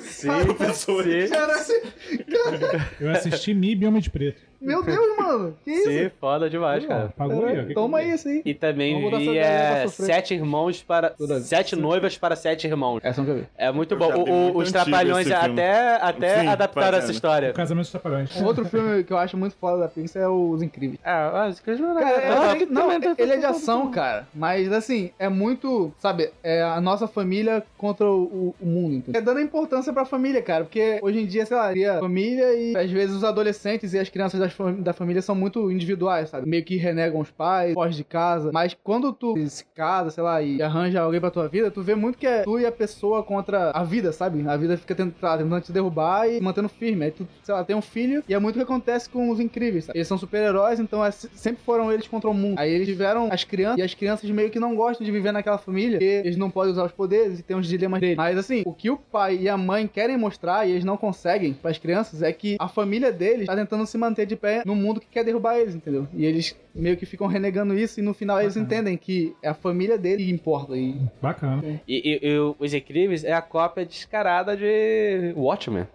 [0.00, 0.28] Sim.
[0.44, 1.04] Professor.
[1.04, 1.28] sim.
[1.28, 2.86] Caralho!
[3.00, 4.42] Eu assisti MIB Homem de Preto.
[4.60, 5.56] Meu Deus, mano!
[5.64, 5.90] Que isso?
[5.90, 7.12] Sim, foda demais, cara.
[7.16, 7.46] Pagou aí, ó.
[7.48, 8.42] Caralho, Que Toma que- aí isso aí.
[8.44, 9.86] E também vi é.
[9.88, 11.14] Sete Irmãos para.
[11.42, 13.00] Sete Noivas para Sete Irmãos.
[13.02, 13.48] Essa não quer ver.
[13.56, 14.06] É muito Eu bom.
[14.22, 17.50] O- vi muito os Trapalhões até, até Sim, adaptaram essa história.
[17.50, 18.36] O Casamento dos Trapalhões.
[18.40, 20.98] Um outro filme que eu acho muito foda da Pixar é Os Incríveis.
[21.04, 24.26] Ah, as coisas não é- é, é- não, ele é de ação, cara.
[24.34, 29.20] Mas assim, é muito, sabe, é a nossa família contra o, o mundo, entendeu?
[29.20, 30.64] É dando importância pra família, cara.
[30.64, 34.08] Porque hoje em dia, sei lá, a família e às vezes os adolescentes e as
[34.08, 36.48] crianças das fam- da família são muito individuais, sabe?
[36.48, 38.50] Meio que renegam os pais, fogem de casa.
[38.52, 41.94] Mas quando tu se casa, sei lá, e arranja alguém pra tua vida, tu vê
[41.94, 44.46] muito que é tu e a pessoa contra a vida, sabe?
[44.48, 47.04] A vida fica tentando, tá, tentando te derrubar e mantendo firme.
[47.06, 49.40] Aí tu, sei lá, tem um filho e é muito o que acontece com os
[49.40, 49.98] incríveis, sabe?
[49.98, 52.58] Eles são super-heróis, então é- sempre foram eles contra o mundo.
[52.58, 55.58] Aí eles tiveram as crianças e as crianças meio que não gostam de viver naquela
[55.58, 58.16] família, porque eles não podem usar os poderes e tem os dilemas deles.
[58.16, 61.52] Mas assim, o que o pai e a mãe querem mostrar e eles não conseguem
[61.54, 65.00] pras crianças é que a família deles tá tentando se manter de pé no mundo
[65.04, 66.06] que quer derrubar eles, entendeu?
[66.12, 69.54] E eles meio que ficam renegando isso e no final eles entendem que é a
[69.54, 70.76] família deles que importa.
[70.76, 71.62] E Bacana.
[71.86, 75.86] E, e- e o- Os Incríveis é a cópia descarada de Watchmen.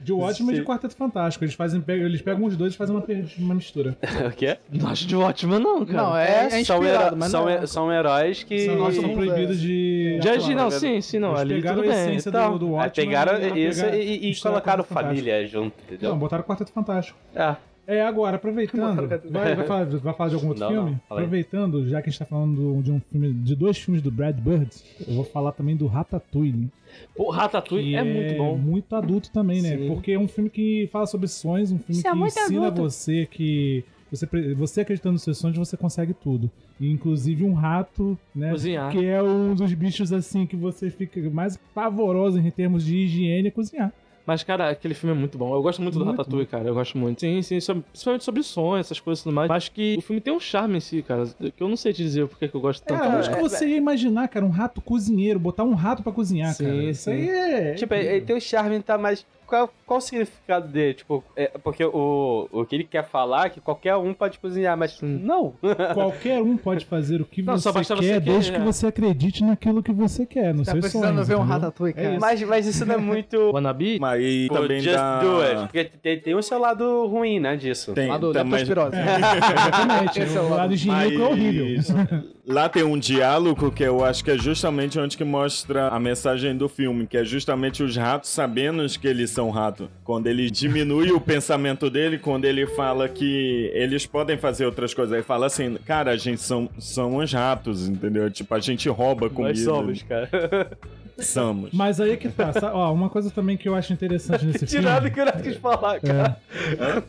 [0.00, 1.44] De Watchmen e de Quarteto Fantástico.
[1.44, 3.04] Eles, fazem, pegam- eles pegam os dois e fazem uma,
[3.38, 3.96] uma mistura.
[4.26, 4.58] o quê?
[4.70, 6.02] Não acho de ótimo, não, cara.
[6.02, 7.66] não, é, é são, inspirado, heró- mas são, não é.
[7.66, 8.60] são heróis que.
[8.66, 10.18] São, Nossa, são proibidos de.
[10.20, 11.30] De agir, não, Claro, sim, sim, não.
[11.30, 12.02] Eles Ali pegaram tudo a bem.
[12.04, 12.52] essência então.
[12.52, 13.06] do, do Aí Watchmen.
[13.08, 16.10] pegaram e isso e, e colocaram família junto, entendeu?
[16.10, 17.18] Não, botaram Quarteto Fantástico.
[17.34, 19.08] Ah, É, agora, aproveitando.
[19.30, 20.90] Vai, vai falar, vai falar de algum outro Não, filme?
[20.90, 24.10] não, aproveitando, já que a gente tá falando de um filme, de dois filmes do
[24.10, 24.70] Brad Bird,
[25.06, 26.68] eu vou falar também do Ratatouille.
[27.14, 28.56] Pô, Ratatouille que é muito bom.
[28.56, 29.76] Muito adulto também, né?
[29.76, 29.88] Sim.
[29.88, 32.90] Porque é um filme que fala sobre sonhos, um filme Isso que é ensina adulto.
[32.90, 33.84] você que.
[34.10, 36.48] Você, você acreditando nos seus sonhos, você consegue tudo.
[36.80, 38.50] E, inclusive um rato, né?
[38.50, 38.92] Cozinhar.
[38.92, 43.48] Que é um dos bichos assim que você fica mais pavoroso em termos de higiene
[43.48, 43.92] é cozinhar.
[44.26, 45.54] Mas, cara, aquele filme é muito bom.
[45.54, 46.66] Eu gosto muito, do Muito Ratatouille, cara.
[46.68, 47.20] Eu gosto muito.
[47.20, 49.48] Sim, sim, sobre- principalmente sobre sonhos, essas coisas e tudo mais.
[49.48, 51.26] Mas acho que o filme tem um charme em si, cara.
[51.56, 53.02] Que eu não sei te dizer porque que eu gosto tanto.
[53.02, 53.16] Dele.
[53.16, 56.64] acho que você ia imaginar, cara, um rato cozinheiro, botar um rato pra cozinhar, Sim,
[56.64, 56.76] cara.
[56.82, 57.10] Isso sim.
[57.12, 57.74] aí é.
[57.74, 58.98] Tipo, ele, tem o charme, tá?
[58.98, 60.94] Mas qual, qual o significado dele?
[60.94, 64.76] Tipo, é, porque o, o que ele quer falar é que qualquer um pode cozinhar,
[64.76, 65.54] mas não.
[65.94, 68.72] Qualquer um pode fazer o que Não, você quer, você desde querer, que é.
[68.72, 71.28] você acredite naquilo que você quer, nos Tá seus precisando sonhos.
[71.28, 71.42] ver um?
[71.42, 72.10] Ratatouille, É cara.
[72.14, 72.20] isso.
[72.20, 73.36] Mas, mas isso não é muito.
[73.54, 73.98] Wannabe?
[74.00, 75.20] Mas Pô, também just dá...
[75.20, 75.60] do it.
[75.62, 77.92] Porque tem, tem o seu lado ruim, né, disso.
[77.92, 78.64] Tem, Lá do também...
[78.64, 78.96] leptospirose.
[78.96, 80.20] Exatamente.
[80.22, 82.26] Esse é o lado lado- higiênico é horrível.
[82.46, 86.56] Lá tem um diálogo que eu acho que é justamente onde que mostra a mensagem
[86.56, 89.88] do filme, que é justamente os ratos sabendo que eles são ratos.
[90.02, 95.14] Quando ele diminui o pensamento dele, quando ele fala que eles podem fazer outras coisas.
[95.14, 98.30] Aí fala assim, cara, a gente são, são os ratos, entendeu?
[98.30, 99.52] Tipo, a gente rouba comida.
[99.52, 100.30] Nós somos, cara.
[101.18, 101.70] Somos.
[101.72, 102.52] Mas aí que tá.
[102.52, 102.74] sabe?
[102.74, 104.84] Ó, uma coisa também que eu acho interessante nesse filme.
[104.84, 106.36] nada que eu não quis falar, cara.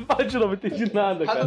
[0.07, 1.45] Fala de novo, não entendi nada, cara.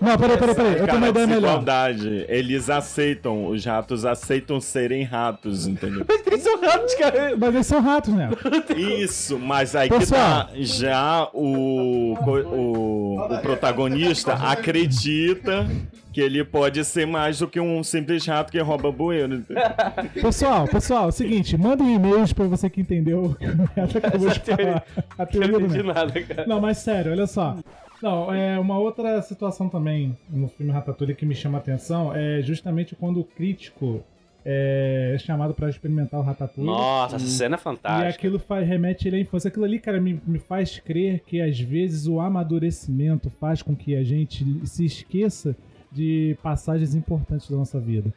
[0.00, 0.78] Não, peraí, peraí, peraí.
[0.78, 1.40] Eu tenho uma ideia melhor.
[1.40, 2.24] desigualdade.
[2.28, 6.06] Eles aceitam, os ratos aceitam serem ratos, entendeu?
[6.26, 7.36] Eles são ratos, cara.
[7.36, 8.30] Mas eles são ratos, né?
[8.76, 10.46] Isso, mas aí Pessoal.
[10.46, 10.60] que tá.
[10.60, 15.66] Já o, o protagonista acredita
[16.12, 19.44] que ele pode ser mais do que um simples rato que rouba bueiro.
[20.20, 24.84] Pessoal, pessoal, é o seguinte, mandem e-mails pra você que entendeu o que falar.
[25.18, 26.46] A Eu teoria não do entendi nada, cara.
[26.46, 27.56] Não, mas sério, olha só.
[28.02, 32.40] Não, é uma outra situação também no filme Ratatouille que me chama a atenção é
[32.42, 34.02] justamente quando o crítico
[34.42, 36.70] é chamado pra experimentar o Ratatouille.
[36.70, 38.08] Nossa, essa cena é E fantástica.
[38.08, 39.48] aquilo faz, remete ele à infância.
[39.48, 43.94] Aquilo ali, cara, me, me faz crer que às vezes o amadurecimento faz com que
[43.94, 45.54] a gente se esqueça
[45.90, 48.12] de passagens importantes da nossa vida.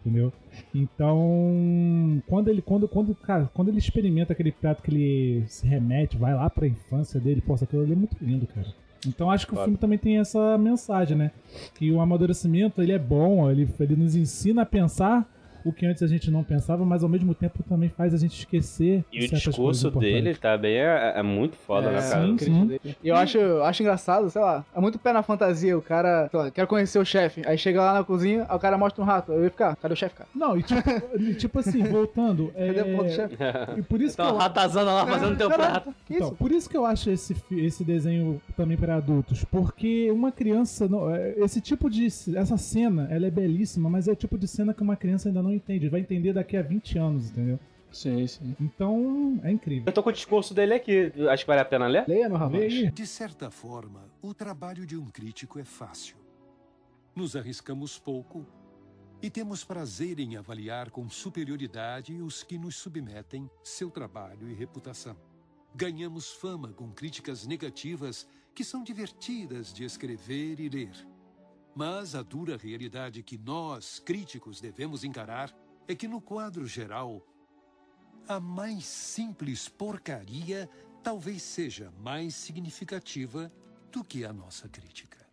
[0.00, 0.32] Entendeu?
[0.74, 6.16] Então, quando ele, quando, quando, cara, quando ele experimenta aquele prato que ele se remete,
[6.16, 8.66] vai lá pra infância dele, poxa, aquilo ali é muito lindo, cara.
[9.06, 9.66] Então acho que o Claro.
[9.68, 11.30] filme também tem essa mensagem, né?
[11.74, 15.28] Que o amadurecimento, ele é bom, ele, ele nos ensina a pensar
[15.68, 18.38] o que antes a gente não pensava, mas ao mesmo tempo também faz a gente
[18.38, 22.38] esquecer E o discurso dele também é, é muito foda, né, cara?
[22.38, 22.78] sim.
[23.02, 25.76] E eu acho, acho engraçado, sei lá, é muito pé na fantasia.
[25.76, 27.42] O cara, sei lá, quero conhecer o chefe.
[27.46, 29.32] Aí chega lá na cozinha, aí o cara mostra um rato.
[29.32, 30.28] Eu ia ficar, cadê o chefe, cara?
[30.34, 30.80] Não, e tipo,
[31.20, 32.52] e tipo assim, voltando.
[32.54, 33.36] é, Cadê a porra do chefe?
[33.78, 35.94] E por isso que Então, eu, ratazana lá fazendo teu prato.
[36.06, 40.30] Que Então, por isso que eu acho esse, esse desenho também para adultos, porque uma
[40.32, 44.36] criança, não- é, esse tipo de, essa cena, ela é belíssima, mas é o tipo
[44.38, 47.58] de cena que uma criança ainda não entende, vai entender daqui a 20 anos, entendeu?
[47.90, 48.56] Sim, sim.
[48.60, 49.84] Então, é incrível.
[49.86, 51.12] Eu tô com o discurso dele aqui.
[51.30, 52.04] Acho que vale a pena ler?
[52.06, 52.92] Leia, meu rapaz.
[52.92, 56.16] De certa forma, o trabalho de um crítico é fácil.
[57.14, 58.46] Nos arriscamos pouco
[59.20, 65.16] e temos prazer em avaliar com superioridade os que nos submetem seu trabalho e reputação.
[65.74, 70.92] Ganhamos fama com críticas negativas que são divertidas de escrever e ler.
[71.74, 75.54] Mas a dura realidade que nós, críticos, devemos encarar
[75.86, 77.24] é que, no quadro geral,
[78.28, 80.68] a mais simples porcaria
[81.02, 83.50] talvez seja mais significativa
[83.90, 85.26] do que a nossa crítica.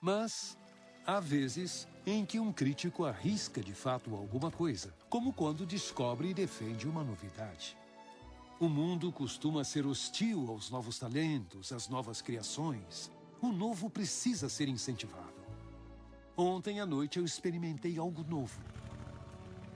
[0.00, 0.58] Mas
[1.06, 6.34] há vezes em que um crítico arrisca de fato alguma coisa, como quando descobre e
[6.34, 7.76] defende uma novidade.
[8.60, 13.10] O mundo costuma ser hostil aos novos talentos, às novas criações.
[13.40, 15.31] O novo precisa ser incentivado.
[16.36, 18.58] Ontem à noite eu experimentei algo novo.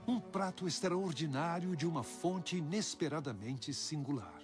[0.09, 4.41] Um prato extraordinário de uma fonte inesperadamente singular.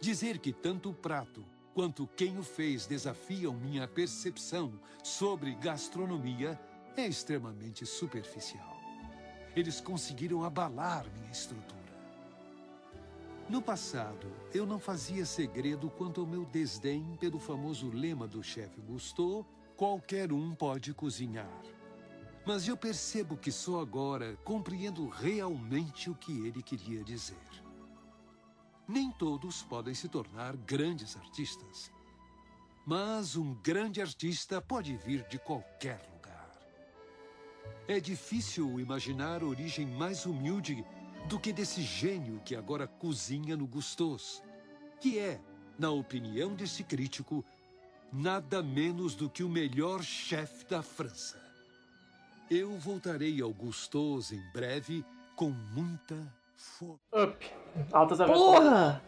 [0.00, 6.58] Dizer que tanto o prato quanto quem o fez desafiam minha percepção sobre gastronomia
[6.96, 8.76] é extremamente superficial.
[9.54, 11.80] Eles conseguiram abalar minha estrutura.
[13.48, 18.80] No passado, eu não fazia segredo quanto ao meu desdém pelo famoso lema do chefe
[18.80, 21.62] Gusteau: qualquer um pode cozinhar.
[22.44, 27.36] Mas eu percebo que só agora compreendo realmente o que ele queria dizer.
[28.86, 31.92] Nem todos podem se tornar grandes artistas.
[32.84, 36.50] Mas um grande artista pode vir de qualquer lugar.
[37.86, 40.84] É difícil imaginar origem mais humilde
[41.28, 44.42] do que desse gênio que agora cozinha no Gustos,
[45.00, 45.40] que é,
[45.78, 47.44] na opinião desse crítico,
[48.12, 51.40] nada menos do que o melhor chefe da França.
[52.50, 56.16] Eu voltarei ao Gustos em breve com muita
[56.56, 56.98] fome.
[57.14, 57.50] Up.
[57.90, 58.62] Altas aventuras.
[58.62, 59.02] Porra!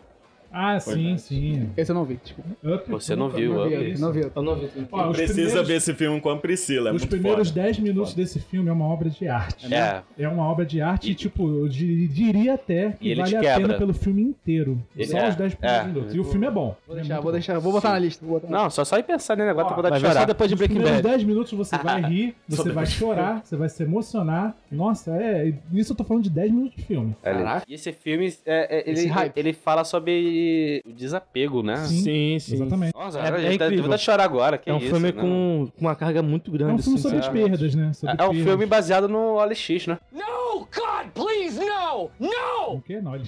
[0.52, 1.68] Ah, sim, sim.
[1.76, 2.50] Esse eu não vi, desculpa.
[2.64, 3.76] Up, Você não nunca- viu, Não Up.
[3.76, 4.20] vi, não vi.
[4.35, 4.68] Eu não vi.
[4.92, 7.62] Ó, os Precisa primeiros- ver esse filme com a Priscila, é Os muito primeiros foda.
[7.62, 9.72] 10 minutos desse filme é uma obra de arte.
[9.74, 10.02] É.
[10.18, 13.57] É uma obra de arte e, tipo, eu di- diria até que ele vale a
[13.59, 14.80] pena pelo filme inteiro.
[14.96, 15.88] Ele- Só é, os 10 primeiros é.
[15.88, 16.14] minutos.
[16.14, 16.76] E o filme é bom.
[16.87, 18.24] Vou deixar, vou deixar, vou botar na lista.
[18.24, 20.24] Vou botar na Não, só, só ir pensar nele agora, Ó, de ver só chorar.
[20.26, 21.14] depois de Os Breaking primeiros Bad.
[21.16, 24.57] 10 minutos você vai rir, você vai chorar, você vai se emocionar.
[24.70, 25.52] Nossa, é.
[25.72, 27.16] Isso eu tô falando de 10 minutos de filme.
[27.22, 27.64] Caraca.
[27.68, 30.43] E esse filme, é, é, ele fala sobre
[30.87, 31.76] o desapego, né?
[31.85, 32.54] Sim, sim.
[32.54, 32.94] Exatamente.
[32.94, 33.85] Nossa, É- agora é tá- incrível.
[33.85, 35.20] vontade de chorar agora, que É um isso, filme né?
[35.20, 36.72] com, com uma carga muito grande.
[36.72, 37.40] É um filme assim, sobre sabe?
[37.42, 37.92] perdas, né?
[37.92, 38.44] Sobre É um perdas.
[38.44, 39.98] filme baseado no OLX, né?
[40.12, 42.11] No, God, please, no!
[42.18, 42.74] No!
[42.76, 43.00] O quê?
[43.00, 43.24] Não, ele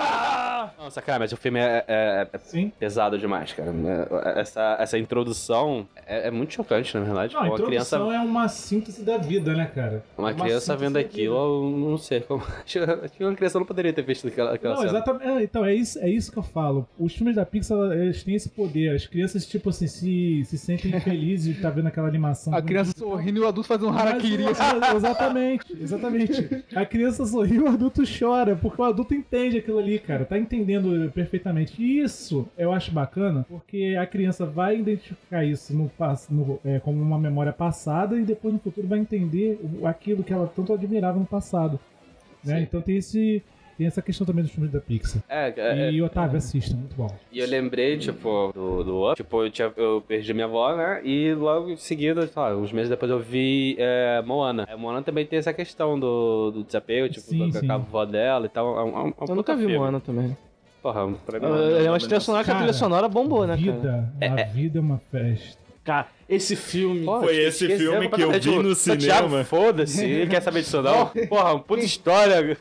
[0.00, 2.38] Ah, Nossa, cara, mas o filme é, é- é
[2.78, 3.70] pesado demais, cara.
[3.70, 7.34] É- Essa, essa introdução é, é muito chocante, na verdade.
[7.34, 10.02] Não, a uma introdução criança, é uma síntese da vida, né, cara?
[10.16, 12.42] uma É criança vendo aquilo, eu não sei como.
[12.64, 15.28] Acho que uma criança não poderia ter visto aquela, aquela Não, exatamente.
[15.28, 16.86] é, Então, é isso, é isso que eu falo.
[16.98, 18.94] Os filmes da Pixar, eles têm esse poder.
[18.94, 22.54] As crianças, tipo assim, se, se sentem felizes de estar vendo aquela animação.
[22.54, 24.42] a criança sorrindo e o adulto faz um Mas harakiri.
[24.44, 26.64] o- é, exatamente, exatamente.
[26.74, 30.24] A criança sorri, o adulto chora, porque o adulto entende aquilo ali, cara.
[30.24, 31.74] Tá entendendo perfeitamente.
[31.82, 35.90] E isso eu acho bacana, porque a criança vai identificar isso no,
[36.30, 40.46] no- é, como uma memória passada e depois no futuro vai entender aquilo que ela
[40.54, 41.78] tanto admirava no passado.
[42.44, 42.62] Né?
[42.62, 43.42] Então tem esse.
[43.78, 45.22] Tem essa questão também dos filmes da Pixar.
[45.28, 47.06] É, é, E Otávio, assista, muito bom.
[47.30, 49.14] E eu lembrei, tipo, do, do Up.
[49.16, 51.00] Tipo, eu, tinha, eu perdi minha avó, né?
[51.04, 54.66] E logo em seguida, sei lá, uns meses depois eu vi é, Moana.
[54.68, 57.66] A Moana também tem essa questão do, do desapego, tipo, Sim, sim.
[57.68, 58.66] com a avó dela e tal.
[58.78, 59.78] É um- é um- é um Eu puta nunca vi filme.
[59.78, 60.36] Moana também.
[60.82, 61.46] Porra, pra mim.
[61.84, 63.72] É uma trilha sonora que a Cara, trilha sonora bombou, né, cara?
[63.78, 65.67] Vida, a vida é uma festa.
[65.88, 67.06] Cara, esse filme.
[67.06, 68.48] Pô, Foi esse filme que eu completamente.
[68.50, 69.42] vi no cinema.
[69.42, 71.06] Foda-se, ele quer saber disso não.
[71.30, 72.58] Porra, uma puta história.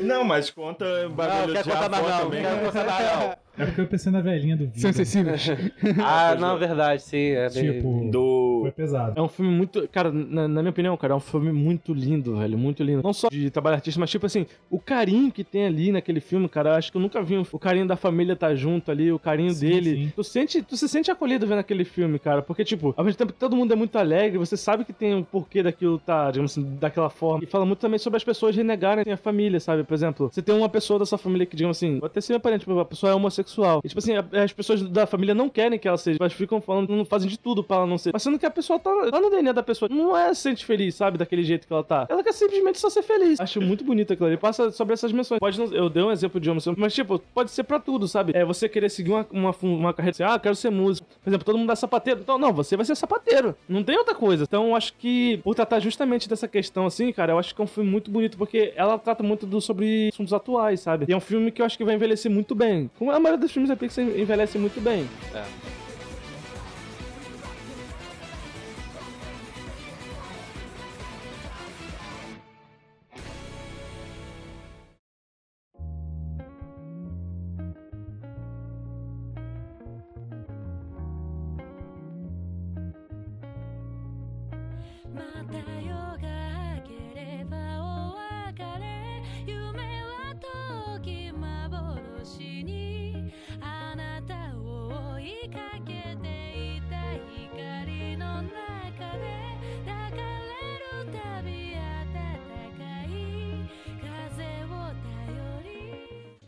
[0.00, 2.42] Não, mas conta Não, bagulho quer de contar não, também.
[2.42, 3.36] quero contar mais não.
[3.58, 4.82] É porque eu pensei na velhinha do vídeo.
[4.82, 5.48] São sensíveis.
[6.04, 7.30] Ah, não, verdade, sim.
[7.30, 8.37] É Tipo, Do.
[8.70, 9.12] Foi pesado.
[9.18, 9.86] É um filme muito.
[9.88, 12.58] Cara, na, na minha opinião, cara, é um filme muito lindo, velho.
[12.58, 13.02] Muito lindo.
[13.02, 16.48] Não só de trabalho artístico, mas tipo assim, o carinho que tem ali naquele filme,
[16.48, 16.70] cara.
[16.70, 19.18] eu Acho que eu nunca vi um- o carinho da família tá junto ali, o
[19.18, 19.90] carinho Sim, dele.
[20.06, 20.12] sim.
[20.14, 22.42] Tu, sente, tu se sente acolhido vendo aquele filme, cara.
[22.42, 25.14] Porque, tipo, ao mesmo tempo que todo mundo é muito alegre, você sabe que tem
[25.14, 27.42] um porquê daquilo tá, digamos assim, daquela forma.
[27.42, 29.84] E fala muito também sobre as pessoas renegarem a família, sabe?
[29.84, 32.60] Por exemplo, você tem uma pessoa da sua família que, digamos assim, até ser parente,
[32.60, 33.80] tipo, a pessoa é homossexual.
[33.84, 36.18] E, tipo assim, a- as pessoas da família não querem que ela seja.
[36.20, 38.10] Elas ficam falando, não fazem de tudo pra ela não ser.
[38.12, 39.88] Mas sendo que a pessoa tá lá no DNA da pessoa.
[39.88, 41.16] Não é se sente feliz, sabe?
[41.16, 42.06] Daquele jeito que ela tá.
[42.08, 43.40] Ela quer simplesmente só ser feliz.
[43.40, 44.36] Acho muito bonito aquilo ali.
[44.36, 45.38] Passa sobre essas menções.
[45.38, 48.32] Pode não, eu dei um exemplo de homossexual, mas, tipo, pode ser pra tudo, sabe?
[48.34, 51.06] É você querer seguir uma, uma, uma carreira assim, ah, quero ser músico.
[51.22, 52.20] Por exemplo, todo mundo é sapateiro.
[52.20, 53.54] Então, não, você vai ser sapateiro.
[53.68, 54.44] Não tem outra coisa.
[54.44, 57.64] Então, eu acho que, por tratar justamente dessa questão, assim, cara, eu acho que é
[57.64, 61.06] um filme muito bonito, porque ela trata muito do, sobre assuntos atuais, sabe?
[61.08, 62.90] E é um filme que eu acho que vai envelhecer muito bem.
[62.98, 65.08] Como a maioria dos filmes da Pixar envelhece muito bem.
[65.34, 65.77] É.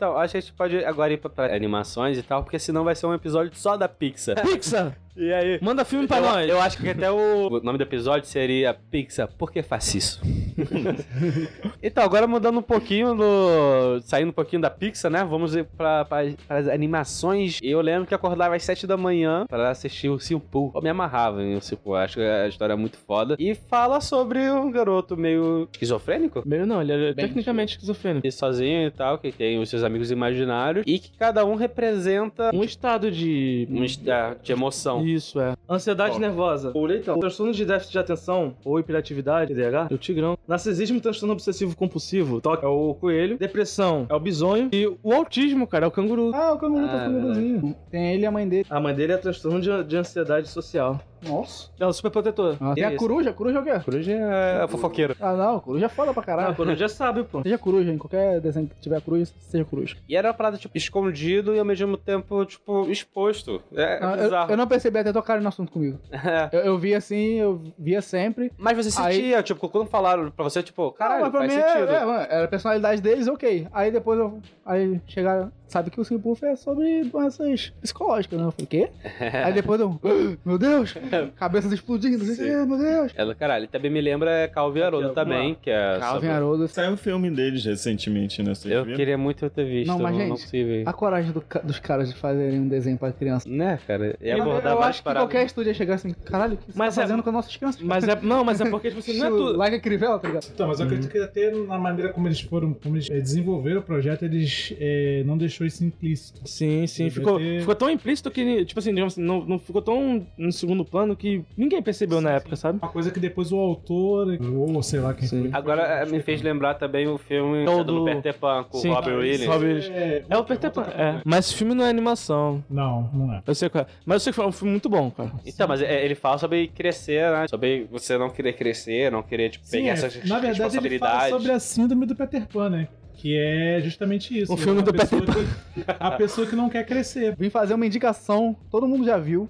[0.01, 2.83] Então, acho que a gente pode agora ir pra, pra animações e tal, porque senão
[2.83, 4.35] vai ser um episódio só da Pixar.
[4.41, 4.97] Pixar!
[5.15, 5.59] E aí?
[5.61, 6.49] Manda filme pra eu, nós!
[6.49, 10.19] eu acho que até o, o nome do episódio seria Pixar, por que faz isso?
[11.81, 14.01] então, agora mudando um pouquinho do.
[14.03, 15.23] saindo um pouquinho da Pixar, né?
[15.23, 17.59] Vamos ir pra, pra, as animações.
[17.61, 20.71] Eu lembro que acordava às 7 da manhã pra assistir o Simpu.
[20.75, 23.35] Eu me amarrava em Simpu, acho que a história é muito foda.
[23.39, 26.43] E fala sobre um garoto meio esquizofrênico.
[26.45, 28.25] Meio não, ele é Bem tecnicamente esquizofrênico.
[28.25, 30.83] E sozinho e tal, que tem os seus amigos imaginários.
[30.87, 33.67] E que cada um representa Um estado de.
[33.69, 35.05] um estado de emoção.
[35.05, 35.55] Isso, é.
[35.69, 36.71] Ansiedade nervosa.
[36.73, 37.19] O leitão.
[37.19, 40.37] Transtorno de déficit de atenção ou hiperatividade, TDAH, é o tigrão.
[40.47, 43.37] Narcisismo transtorno obsessivo compulsivo, TOC, é o coelho.
[43.37, 44.69] Depressão é o bisonho.
[44.71, 46.31] E o autismo, cara, é o canguru.
[46.33, 47.75] Ah, o canguru tá Ah, canguruzinho.
[47.89, 48.65] Tem ele e a mãe dele.
[48.69, 50.99] A mãe dele é transtorno de, de ansiedade social.
[51.23, 51.69] Nossa.
[51.79, 52.57] É o super protetor.
[52.59, 52.97] Ah, tem a Isso.
[52.97, 53.31] coruja.
[53.31, 53.79] Coruja é o quê?
[53.85, 55.15] Coruja é fofoqueiro.
[55.19, 55.59] Ah, não.
[55.59, 56.55] Coruja é foda pra Ah, caralho.
[56.55, 57.43] quando já sabe, pô.
[57.43, 59.97] Seja coruja, em qualquer desenho que tiver coruja, seja coruja.
[60.09, 63.61] E era uma parada, tipo, escondido e ao mesmo tempo, tipo, exposto.
[63.75, 64.51] É, Ah, eu, bizarro.
[64.51, 65.99] eu não percebi até tocarem no assunto comigo.
[66.31, 66.49] É.
[66.53, 68.51] Eu, eu vi assim, eu via sempre.
[68.57, 71.53] Mas você Aí- sentia, tipo, quando falaram pra você, tipo, Não, caralho, mas pra faz
[71.53, 71.91] mim é- sentido.
[71.91, 73.67] é, mano, era a personalidade deles, ok.
[73.71, 74.39] Aí depois eu.
[74.65, 75.51] Aí chegaram.
[75.71, 78.45] Sabe que o Simpuff é sobre doenças psicológicas, né?
[78.45, 78.89] Eu falei, quê?
[79.45, 79.97] Aí depois eu.
[80.03, 80.93] "Ah, Meu Deus!
[81.39, 83.13] Cabeças explodindo, não sei o quê, meu Deus!
[83.15, 85.97] Ela, caralho, também me lembra Calvin Haroldo também, que é.
[85.97, 86.67] Calvin sobre- Haroldo.
[86.67, 88.53] Saiu um filme deles recentemente, né?
[88.53, 88.97] Vocês Eu viram?
[88.97, 90.89] queria muito ter visto, Não, não, mas, não, gente, consigo.
[90.89, 93.47] A coragem do dos caras de fazerem um desenho pra criança.
[93.47, 94.17] Né, cara?
[94.21, 95.23] E Eu, abordar eu várias acho que paradas.
[95.23, 97.35] qualquer estúdio ia chegar assim, caralho, o que você Mas tá é- fazendo com as
[97.35, 97.81] nossas crianças?
[97.81, 98.19] Mas é.
[98.21, 99.57] Não, mas é porque, tipo assim, não é tudo.
[99.57, 100.47] Like a Crivella, tá ligado?
[100.53, 103.79] Então, mas eu acredito que até na maneira como eles foram, como eles eh, desenvolveram
[103.79, 106.41] o projeto, eles eh, não deixou isso implícito.
[106.45, 107.09] Sim, sim.
[107.09, 110.51] Ficou, ter- ficou tão implícito que, tipo assim, digamos assim, não, não ficou tão no
[110.51, 112.79] segundo plano que ninguém percebeu na época, sabe?
[112.81, 115.41] Uma coisa que depois o autor, ou sei lá quem Sim.
[115.43, 115.49] foi.
[115.53, 118.89] Agora é, me fez lembrar também o filme É o do Peter Pan com Sim.
[118.89, 119.45] o Robert Williams.
[119.47, 120.83] Robert- É, É o Peter Pan.
[120.95, 121.21] É.
[121.25, 122.63] Mas esse filme não é animação.
[122.69, 123.43] Não, não é.
[123.45, 123.87] Eu sei qual é.
[124.05, 125.31] Mas eu sei que foi um filme muito bom, cara.
[125.45, 127.45] Então, mas é- ele fala sobre crescer, né?
[127.49, 130.97] Sobre você não querer crescer, não querer, tipo, Sim, pegar é, essas na verdade ele
[130.99, 131.29] fala responsabilidades.
[131.29, 132.87] sobre a síndrome do Peter Pan, né?
[133.21, 134.51] Que é justamente isso.
[134.51, 137.35] O filme A do pessoa que- A pessoa que não quer crescer.
[137.37, 139.47] Vim fazer uma indicação, todo mundo já viu,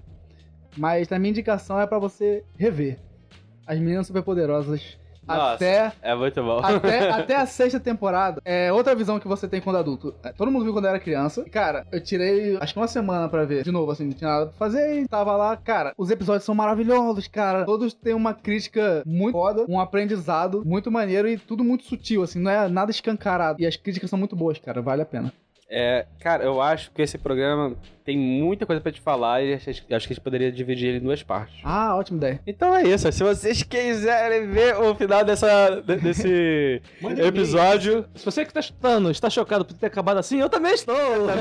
[0.78, 3.00] mas na minha indicação é pra você rever.
[3.66, 4.98] As Meninas Superpoderosas
[5.38, 5.54] Nossa.
[5.56, 6.60] até É muito bom.
[6.60, 8.42] até, até a sexta temporada.
[8.46, 10.14] É outra visão que você tem quando adulto.
[10.24, 11.44] É, Todo mundo viu quando era criança.
[11.46, 13.64] E, cara, eu tirei acho que uma semana pra ver.
[13.64, 15.02] De novo, assim, não tinha nada pra fazer.
[15.02, 15.56] E tava lá.
[15.58, 17.66] Cara, os episódios são maravilhosos, cara.
[17.66, 22.40] Todos têm uma crítica muito foda, um aprendizado muito maneiro e tudo muito sutil, assim.
[22.40, 23.62] Não é nada escancarado.
[23.62, 24.82] E as críticas são muito boas, cara.
[24.82, 25.32] Vale a pena.
[25.74, 29.70] É, cara, eu acho que esse programa tem muita coisa pra te falar e acho,
[29.70, 31.56] acho que a gente poderia dividir ele em duas partes.
[31.64, 32.40] Ah, ótima ideia.
[32.48, 33.12] Então é isso.
[33.12, 36.82] Se vocês quiserem ver o final dessa, de- desse
[37.26, 40.96] episódio, Se você que tá escutando está chocado por ter acabado assim, eu também estou.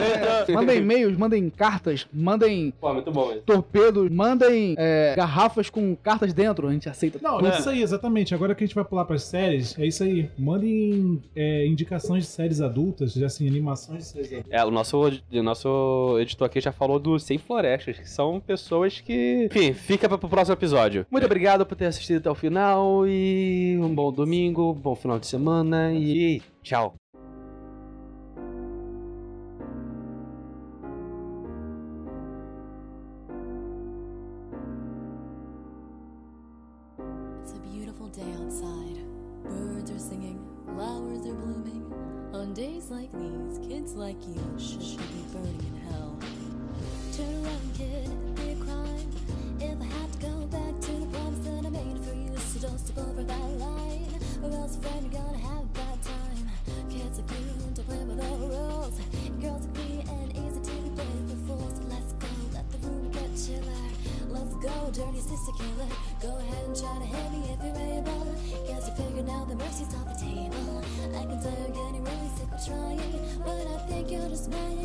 [0.52, 3.42] Mandem e-mails, mandem cartas, mandem pô, muito bom mesmo.
[3.42, 7.18] torpedos, mandem é, garrafas com cartas dentro, a gente aceita.
[7.22, 8.34] Não, é isso aí, exatamente.
[8.34, 10.28] Agora que a gente vai pular pras séries, é isso aí.
[10.38, 14.52] Mandem é, indicações de séries adultas, assim, animações de séries adultas.
[14.52, 15.00] É, o nosso,
[15.32, 19.46] o nosso editor aqui já falou do Sem Florestas, que são pessoas que.
[19.46, 21.06] Enfim, fica pro próximo episódio.
[21.10, 25.18] Muito obrigado por ter assistido até o final e um bom domingo, um bom final
[25.18, 26.94] de semana e tchau.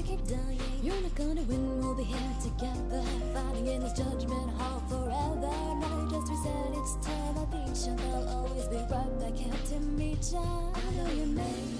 [0.10, 0.38] Mad yeah.
[0.84, 3.04] You're not gonna win, we'll be here together.
[3.34, 5.54] Fighting in this judgment hall forever.
[5.80, 7.88] Now you just reset, it's time of each.
[8.14, 10.40] I'll always be right back here to meet ya.
[10.40, 11.75] I know you're made.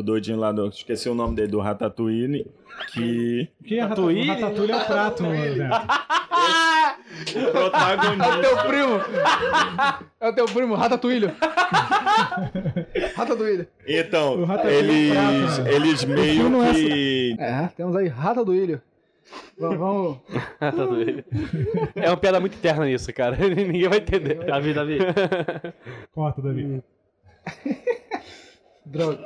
[0.00, 0.68] Do doidinho lá do.
[0.68, 2.46] Esqueci o nome dele, do Ratatouille.
[2.88, 3.50] Que.
[3.62, 4.26] Que é Ratatouille?
[4.26, 5.60] Ratatouille é o prato, Neto.
[7.36, 8.24] O protagonista.
[8.24, 9.00] É teu primo!
[10.20, 11.26] é o teu primo, Ratatouille.
[13.14, 13.68] Ratatouille.
[13.86, 15.74] Então, O Ratatouille é o eles, prato, né?
[15.74, 17.36] eles meio é que.
[17.38, 18.80] É, temos aí Ratatouille.
[19.58, 20.18] Vamos, vamos.
[21.94, 23.36] é uma piada muito interna isso, cara.
[23.48, 24.46] Ninguém vai entender.
[24.46, 24.98] Davi, Davi.
[26.14, 26.82] Corta, Davi.
[28.84, 29.18] Драк.